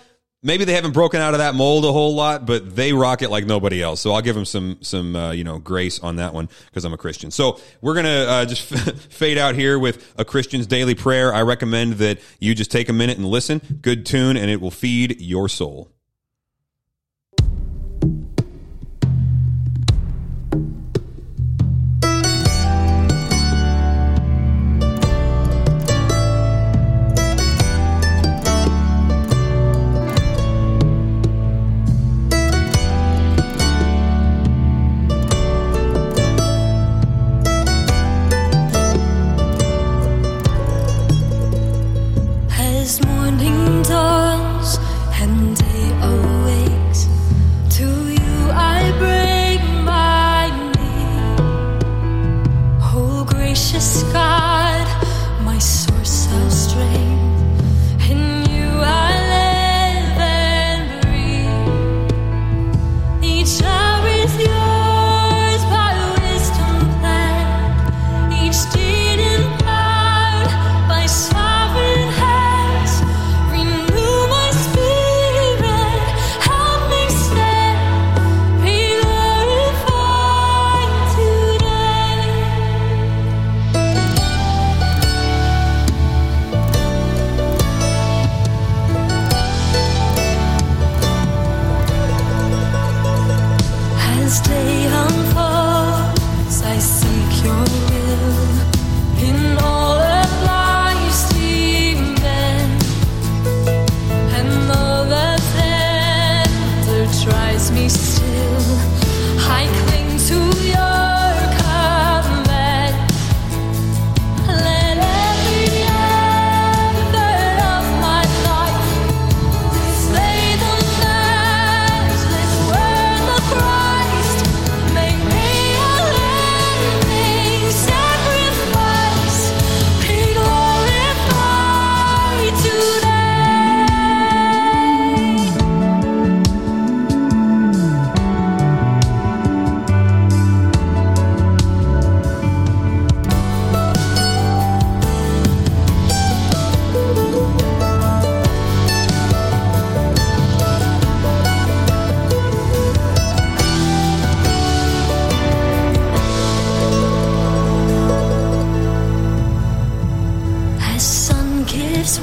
[0.45, 3.30] Maybe they haven't broken out of that mold a whole lot, but they rock it
[3.30, 4.01] like nobody else.
[4.01, 6.92] So I'll give them some some uh, you know grace on that one because I'm
[6.92, 7.30] a Christian.
[7.32, 8.62] So we're gonna uh, just
[9.12, 11.34] fade out here with a Christian's daily prayer.
[11.34, 13.61] I recommend that you just take a minute and listen.
[13.82, 15.93] Good tune, and it will feed your soul.